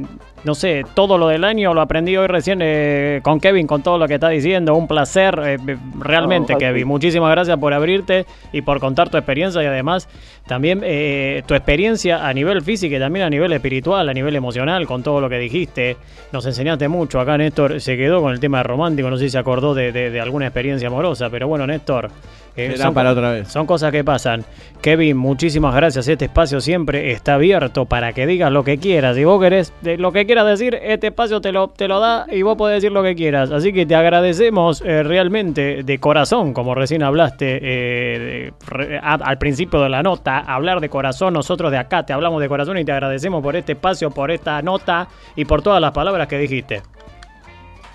no 0.46 0.56
sé, 0.56 0.84
todo 0.94 1.18
lo 1.18 1.28
del 1.28 1.44
año 1.44 1.74
lo 1.74 1.82
aprendí 1.82 2.16
hoy 2.16 2.28
recién 2.28 2.60
eh, 2.62 3.20
con 3.24 3.40
Kevin, 3.40 3.68
con 3.68 3.82
todo 3.82 3.98
lo 3.98 4.08
que 4.08 4.14
está 4.16 4.30
diciendo. 4.30 4.76
Un 4.76 4.88
placer, 4.88 5.40
eh, 5.44 5.58
eh, 5.68 5.78
realmente, 6.00 6.54
No, 6.54 6.60
Kevin. 6.60 6.88
Muchísimas 6.88 7.32
gracias 7.32 7.58
por 7.58 7.74
abrirte 7.74 8.26
y 8.54 8.62
por 8.62 8.80
contar 8.80 9.10
tu 9.10 9.18
experiencia 9.18 9.62
y 9.64 9.66
además 9.66 10.08
también 10.48 10.82
eh, 10.84 11.42
tu 11.48 11.56
experiencia 11.56 12.28
a 12.28 12.34
nivel 12.34 12.62
físico 12.62 12.96
y 12.96 13.00
también 13.00 13.26
a 13.26 13.30
nivel 13.30 13.52
espiritual, 13.54 14.08
a 14.08 14.14
nivel 14.14 14.36
emocional, 14.36 14.86
con 14.86 15.02
todo 15.04 15.20
lo 15.20 15.28
que 15.30 15.40
dijiste. 15.40 15.98
Nos 16.32 16.46
enseñaste 16.46 16.88
mucho. 16.88 17.20
Acá 17.20 17.38
Néstor 17.38 17.82
se 17.82 17.98
quedó 17.98 18.22
con 18.22 18.32
el 18.32 18.40
tema 18.40 18.62
romántico, 18.64 19.10
no 19.10 19.18
sé 19.18 19.26
si 19.26 19.30
se 19.32 19.38
acordó 19.40 19.74
de, 19.74 19.92
de- 19.92 20.12
de 20.12 20.22
alguna 20.22 20.46
experiencia 20.46 20.88
amorosa, 20.88 21.30
pero 21.30 21.48
bueno, 21.48 21.66
Néstor. 21.66 22.10
Eh, 22.58 22.74
Será 22.78 22.91
para 22.91 23.12
otra 23.12 23.32
vez. 23.32 23.48
son 23.50 23.65
cosas 23.65 23.91
que 23.91 24.04
pasan. 24.04 24.44
Kevin, 24.82 25.18
muchísimas 25.18 25.74
gracias. 25.76 26.08
Este 26.08 26.26
espacio 26.26 26.62
siempre 26.62 27.12
está 27.12 27.34
abierto 27.36 27.86
para 27.86 28.13
que 28.13 28.26
digas 28.28 28.52
lo 28.52 28.63
que 28.63 28.78
quieras. 28.78 29.15
Si 29.15 29.24
vos 29.24 29.41
querés 29.41 29.74
de 29.82 29.98
lo 29.98 30.12
que 30.12 30.26
quieras 30.26 30.46
decir, 30.46 30.78
este 30.82 31.08
espacio 31.08 31.41
te 31.41 31.52
lo, 31.52 31.70
te 31.70 31.88
lo 31.88 32.00
da 32.00 32.26
y 32.32 32.44
vos 32.44 32.56
podés 32.56 32.78
decir 32.82 32.91
lo 32.91 33.02
que 33.04 33.15
quieras. 33.15 33.52
Así 33.52 33.74
que 33.74 33.86
te 33.86 33.96
agradecemos 33.96 34.82
eh, 34.86 35.04
realmente 35.04 35.84
de 35.84 35.98
corazón, 36.00 36.54
como 36.54 36.76
recién 36.76 37.02
hablaste 37.04 37.58
eh, 37.62 38.20
de- 38.20 38.54
re- 38.68 38.98
a- 39.00 39.15
al 39.15 39.38
principio 39.38 39.82
de 39.82 39.89
la 39.89 40.04
nota. 40.04 40.38
Hablar 40.39 40.80
de 40.82 40.89
corazón, 40.89 41.34
nosotros 41.34 41.72
de 41.72 41.78
acá 41.78 42.06
te 42.06 42.13
hablamos 42.13 42.39
de 42.41 42.48
corazón 42.48 42.78
y 42.78 42.86
te 42.86 42.91
agradecemos 42.91 43.41
por 43.41 43.56
este 43.56 43.74
espacio, 43.74 44.12
por 44.12 44.30
esta 44.32 44.62
nota 44.62 45.08
y 45.36 45.46
por 45.46 45.62
todas 45.62 45.82
las 45.82 45.91
palabras 45.91 46.28
que 46.28 46.38
dijiste. 46.38 46.82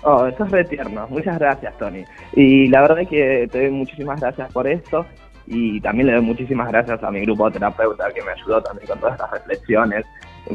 Oh, 0.03 0.25
eso 0.25 0.45
es 0.45 0.51
re 0.51 0.63
tierno. 0.65 1.07
Muchas 1.09 1.37
gracias, 1.37 1.77
Tony. 1.77 2.03
Y 2.33 2.67
la 2.67 2.81
verdad 2.81 2.99
es 2.99 3.09
que 3.09 3.47
te 3.51 3.61
doy 3.61 3.71
muchísimas 3.71 4.19
gracias 4.19 4.51
por 4.51 4.67
esto. 4.67 5.05
Y 5.47 5.81
también 5.81 6.07
le 6.07 6.13
doy 6.13 6.21
muchísimas 6.21 6.69
gracias 6.69 7.03
a 7.03 7.11
mi 7.11 7.21
grupo 7.21 7.47
de 7.47 7.53
terapeuta 7.53 8.11
que 8.11 8.21
me 8.21 8.31
ayudó 8.31 8.61
también 8.61 8.87
con 8.87 8.99
todas 8.99 9.15
estas 9.15 9.31
reflexiones. 9.31 10.05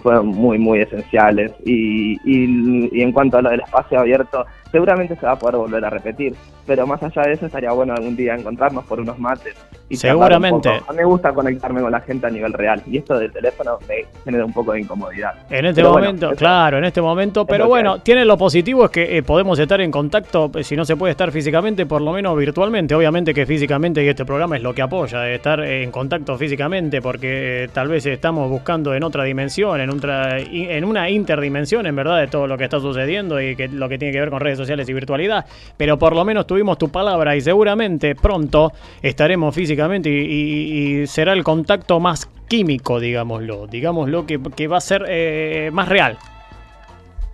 Fueron 0.03 0.29
muy, 0.29 0.59
muy 0.59 0.81
esenciales. 0.81 1.53
Y, 1.65 2.19
y 2.25 3.03
en 3.03 3.13
cuanto 3.13 3.39
a 3.39 3.43
lo 3.43 3.51
del 3.51 3.61
espacio 3.61 4.01
abierto, 4.01 4.45
seguramente 4.73 5.15
se 5.17 5.27
va 5.27 5.33
a 5.33 5.39
poder 5.39 5.57
volver 5.57 5.85
a 5.85 5.91
repetir. 5.91 6.35
Pero 6.67 6.87
más 6.87 7.03
allá 7.03 7.23
de 7.23 7.33
eso, 7.33 7.47
estaría 7.47 7.71
bueno 7.73 7.95
algún 7.95 8.17
día 8.17 8.35
encontrarnos 8.35 8.85
por 8.85 9.01
unos 9.01 9.19
mates. 9.19 9.55
Y 9.89 9.95
un 9.95 10.01
Seguramente. 10.01 10.69
poco. 10.69 10.91
A 10.91 10.93
mí 10.93 10.99
me 10.99 11.05
gusta 11.05 11.33
conectarme 11.33 11.81
con 11.81 11.93
la 11.93 12.01
gente 12.01 12.27
a 12.27 12.31
nivel 12.31 12.53
real. 12.53 12.83
Y 12.87 12.99
esto 12.99 13.19
del 13.19 13.33
teléfono 13.33 13.79
me 13.89 14.05
genera 14.25 14.45
un 14.45 14.53
poco 14.53 14.73
de 14.73 14.81
incomodidad. 14.81 15.35
En 15.49 15.67
este 15.67 15.81
Pero 15.81 15.93
momento, 15.93 16.31
claro, 16.37 16.79
en 16.79 16.85
este 16.85 17.01
momento. 17.01 17.43
es 17.43 17.47
Pero 17.49 17.69
bueno, 17.69 18.01
tiene 18.01 18.25
lo 18.25 18.37
positivo 18.37 18.85
es 18.87 18.91
que 18.91 19.19
eh, 19.19 19.23
podemos 19.23 19.59
estar 19.59 19.81
en 19.81 19.91
contacto, 19.91 20.51
eh, 20.55 20.65
si 20.65 20.75
no 20.77 20.85
se 20.85 20.97
puede 20.97 21.13
estar 21.13 21.31
físicamente, 21.31 21.87
por 21.87 22.03
lo 22.03 22.13
menos 22.13 22.37
virtualmente. 22.37 22.95
Obviamente 22.95 23.33
que 23.33 23.47
físicamente, 23.47 24.03
y 24.05 24.09
este 24.09 24.25
programa 24.25 24.57
es 24.57 24.63
lo 24.63 24.75
que 24.75 24.83
apoya, 24.83 25.29
estar 25.31 25.61
eh, 25.61 25.85
en 25.85 25.91
contacto 25.91 26.37
físicamente, 26.37 27.01
porque 27.01 27.65
eh, 27.65 27.69
tal 27.73 27.89
vez 27.89 28.05
estamos 28.07 28.51
buscando 28.51 28.95
en 28.95 29.05
otra 29.05 29.25
dimensión, 29.25 29.81
en, 29.81 29.91
otra, 29.91 30.39
en 30.39 30.85
una 30.85 31.09
interdimensión, 31.11 31.87
en 31.87 31.95
verdad, 31.95 32.19
de 32.19 32.27
todo 32.27 32.47
lo 32.47 32.59
que 32.59 32.65
está 32.65 32.81
sucediendo 32.81 33.41
y 33.41 33.55
que 33.55 33.69
lo 33.69 33.89
que 33.89 33.99
tiene 33.99 34.13
que 34.13 34.21
ver 34.21 34.31
con 34.31 34.41
redes 34.41 34.59
sociales 34.59 34.89
y 34.89 34.93
virtualidad. 34.93 35.45
Pero 35.77 35.99
por 35.99 36.15
lo 36.15 36.25
menos 36.25 36.47
tuvimos 36.57 36.79
tu 36.79 36.89
palabra 36.89 37.37
y 37.37 37.43
seguramente 37.43 38.15
pronto 38.15 38.73
estaremos 39.03 39.55
físicamente 39.55 40.09
y, 40.09 40.15
y- 40.23 41.03
y 41.03 41.07
será 41.07 41.35
el 41.35 41.45
contacto 41.45 42.01
más 42.01 42.25
químico, 42.49 42.99
digámoslo, 42.99 43.67
digámoslo 43.67 44.25
que, 44.25 44.41
que 44.57 44.67
va 44.67 44.79
a 44.79 44.81
ser 44.81 45.05
eh, 45.07 45.69
más 45.71 45.87
real. 45.87 46.17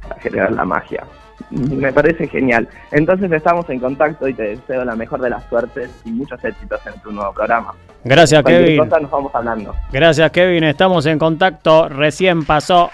Para 0.08 0.20
generar 0.20 0.50
la 0.50 0.64
magia. 0.64 1.04
Me 1.50 1.92
parece 1.92 2.26
genial. 2.26 2.68
Entonces 2.90 3.30
estamos 3.30 3.70
en 3.70 3.78
contacto 3.78 4.26
y 4.26 4.34
te 4.34 4.42
deseo 4.42 4.84
la 4.84 4.96
mejor 4.96 5.20
de 5.20 5.30
las 5.30 5.44
suertes 5.48 5.88
y 6.04 6.10
muchos 6.10 6.42
éxitos 6.44 6.80
en 6.92 7.00
tu 7.02 7.12
nuevo 7.12 7.32
programa. 7.32 7.74
Gracias, 8.02 8.42
Cualquier 8.42 8.64
Kevin. 8.66 8.78
cosa 8.88 8.98
nos 9.00 9.10
vamos 9.12 9.32
hablando. 9.36 9.72
Gracias, 9.92 10.30
Kevin. 10.32 10.64
Estamos 10.64 11.06
en 11.06 11.18
contacto. 11.20 11.88
Recién 11.88 12.44
pasó 12.44 12.90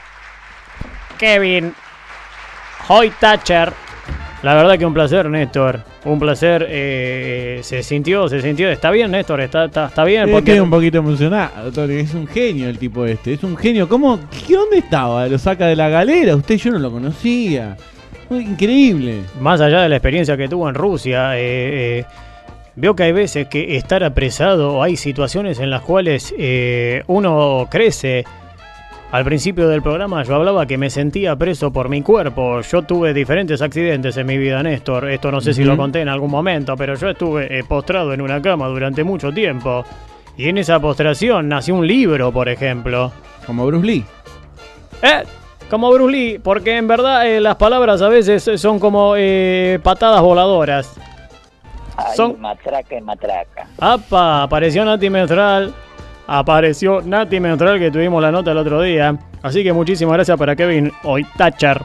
Kevin 1.17 1.73
Hoy 2.89 3.11
Thatcher. 3.19 3.73
La 4.43 4.55
verdad 4.55 4.79
que 4.79 4.87
un 4.87 4.95
placer, 4.95 5.29
Néstor. 5.29 5.81
Un 6.09 6.19
placer. 6.19 6.67
eh, 6.69 7.61
se 7.63 7.83
sintió, 7.83 8.29
se 8.29 8.41
sintió. 8.41 8.71
¿Está 8.71 8.91
bien, 8.91 9.11
Néstor? 9.11 9.41
¿Está, 9.41 9.67
está, 9.67 9.87
está 9.87 10.05
bien? 10.05 10.29
Eh, 10.29 10.33
Porque 10.33 10.53
quedé 10.53 10.61
un 10.61 10.71
poquito 10.71 10.99
emocionado, 10.99 11.71
Tony. 11.71 11.97
Es 11.97 12.15
un 12.15 12.27
genio 12.27 12.69
el 12.69 12.79
tipo 12.79 13.05
este. 13.05 13.35
Es 13.35 13.45
un 13.45 13.57
genio. 13.57 13.89
¿Cómo? 13.89 14.19
¿Qué, 14.47 14.55
¿Dónde 14.55 14.79
estaba? 14.79 15.27
Lo 15.29 15.39
saca 15.39 15.67
de 15.67 15.77
la 15.77 15.89
galera. 15.89 16.35
Usted 16.35 16.57
yo 16.57 16.73
no 16.73 16.79
lo 16.79 16.91
conocía. 16.91 17.77
Increíble. 18.31 19.21
más 19.41 19.61
allá 19.61 19.83
de 19.83 19.89
la 19.89 19.97
experiencia 19.97 20.37
que 20.37 20.49
tuvo 20.49 20.69
en 20.69 20.75
Rusia, 20.75 21.39
eh, 21.39 22.01
eh, 22.01 22.05
veo 22.77 22.95
que 22.95 23.05
hay 23.05 23.13
veces 23.13 23.49
que 23.49 23.77
estar 23.77 24.05
apresado, 24.05 24.83
hay 24.83 24.97
situaciones 24.97 25.59
en 25.61 25.71
las 25.71 25.81
cuales 25.83 26.35
uno 27.07 27.69
crece. 27.71 28.25
Al 29.11 29.25
principio 29.25 29.69
del 29.69 29.81
programa 29.81 30.23
yo 30.23 30.35
hablaba 30.35 30.67
que 30.67 30.77
me 30.77 30.91
sentía 30.91 31.35
preso 31.35 31.73
por 31.73 31.89
mi 31.89 32.03
cuerpo. 32.03 32.61
Yo 32.61 32.83
tuve 32.83 33.15
diferentes 33.15 33.63
accidentes 33.63 34.17
en 34.19 34.27
mi 34.27 34.37
vida, 34.37 34.63
Néstor. 34.63 35.09
Esto 35.11 35.33
no 35.33 35.41
sé 35.41 35.55
si 35.55 35.65
lo 35.65 35.79
conté 35.79 36.03
en 36.03 36.09
algún 36.11 36.31
momento, 36.31 36.77
pero 36.77 36.95
yo 36.95 37.09
estuve 37.09 37.59
eh, 37.59 37.65
postrado 37.65 38.13
en 38.13 38.21
una 38.21 38.43
cama 38.43 38.67
durante 38.69 39.03
mucho 39.05 39.33
tiempo. 39.33 39.83
Y 40.37 40.51
en 40.51 40.59
esa 40.59 40.79
postración 40.79 41.49
nació 41.49 41.75
un 41.77 41.87
libro, 41.87 42.31
por 42.33 42.51
ejemplo. 42.51 43.11
Como 43.47 43.67
Bruce 43.67 43.87
Lee. 43.87 44.05
Eh, 45.03 45.23
como 45.71 45.91
Bruce 45.91 46.13
Lee, 46.13 46.39
porque 46.39 46.77
en 46.77 46.87
verdad 46.87 47.27
eh, 47.27 47.41
las 47.41 47.57
palabras 47.57 48.03
a 48.03 48.09
veces 48.11 48.61
son 48.61 48.79
como 48.79 49.15
eh, 49.17 49.81
patadas 49.83 50.21
voladoras. 50.21 50.95
Ay, 51.97 52.15
Son- 52.15 52.39
matraca 52.39 52.95
y 52.97 53.01
matraca. 53.01 53.67
¡Apa! 53.81 54.43
Apareció 54.43 54.85
Nati 54.85 55.09
Mentral. 55.09 55.73
Apareció 56.31 57.01
Nati 57.01 57.41
Mentral 57.41 57.79
que 57.79 57.91
tuvimos 57.91 58.21
la 58.21 58.31
nota 58.31 58.53
el 58.53 58.59
otro 58.59 58.83
día. 58.83 59.17
Así 59.41 59.65
que 59.65 59.73
muchísimas 59.73 60.13
gracias 60.13 60.37
para 60.37 60.55
Kevin 60.55 60.93
Oitachar. 61.03 61.83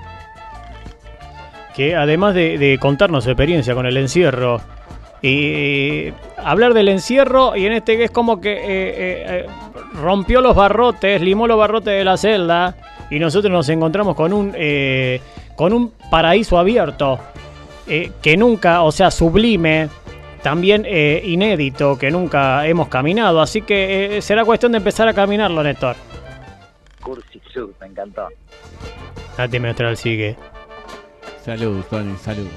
Que 1.73 1.95
además 1.95 2.36
de, 2.36 2.77
contarnos 2.79 3.23
su 3.23 3.29
experiencia 3.29 3.73
con 3.73 3.86
el 3.86 3.95
encierro. 3.95 4.60
Y 5.21 6.10
hablar 6.36 6.73
del 6.73 6.89
encierro 6.89 7.56
y 7.56 7.65
en 7.65 7.71
este 7.71 7.95
que 7.95 8.03
es 8.03 8.12
como 8.12 8.41
que 8.41 8.51
eh, 8.51 8.60
eh, 8.65 9.25
eh, 9.27 9.45
rompió 9.93 10.41
los 10.41 10.53
barrotes, 10.53 11.21
limó 11.21 11.47
los 11.47 11.58
barrotes 11.58 11.97
de 11.97 12.03
la 12.03 12.17
celda 12.17 12.75
y 13.10 13.19
nosotros 13.19 13.49
nos 13.49 13.69
encontramos 13.69 14.13
con 14.13 14.34
un 14.34 14.53
con 15.56 15.71
un 15.71 15.93
paraíso 16.12 16.58
abierto 16.58 17.17
que 17.86 18.36
nunca, 18.38 18.82
o 18.82 18.91
sea, 18.91 19.10
sublime, 19.10 19.88
también 20.43 20.84
eh, 20.86 21.21
inédito, 21.23 21.97
que 21.97 22.12
nunca 22.12 22.67
hemos 22.67 22.89
caminado. 22.89 23.41
Así 23.41 23.62
que 23.62 24.17
eh, 24.17 24.21
será 24.21 24.45
cuestión 24.45 24.73
de 24.73 24.77
empezar 24.77 25.08
a 25.08 25.13
caminarlo, 25.13 25.63
Néstor. 25.63 25.95
Cursi 27.01 27.41
Sud, 27.51 27.71
me 27.82 27.88
encantó. 27.88 28.27
Nati 29.38 29.60
Mestral 29.60 29.97
sigue. 29.97 30.36
Salud, 31.43 31.84
Tony, 31.89 32.15
salud. 32.17 32.47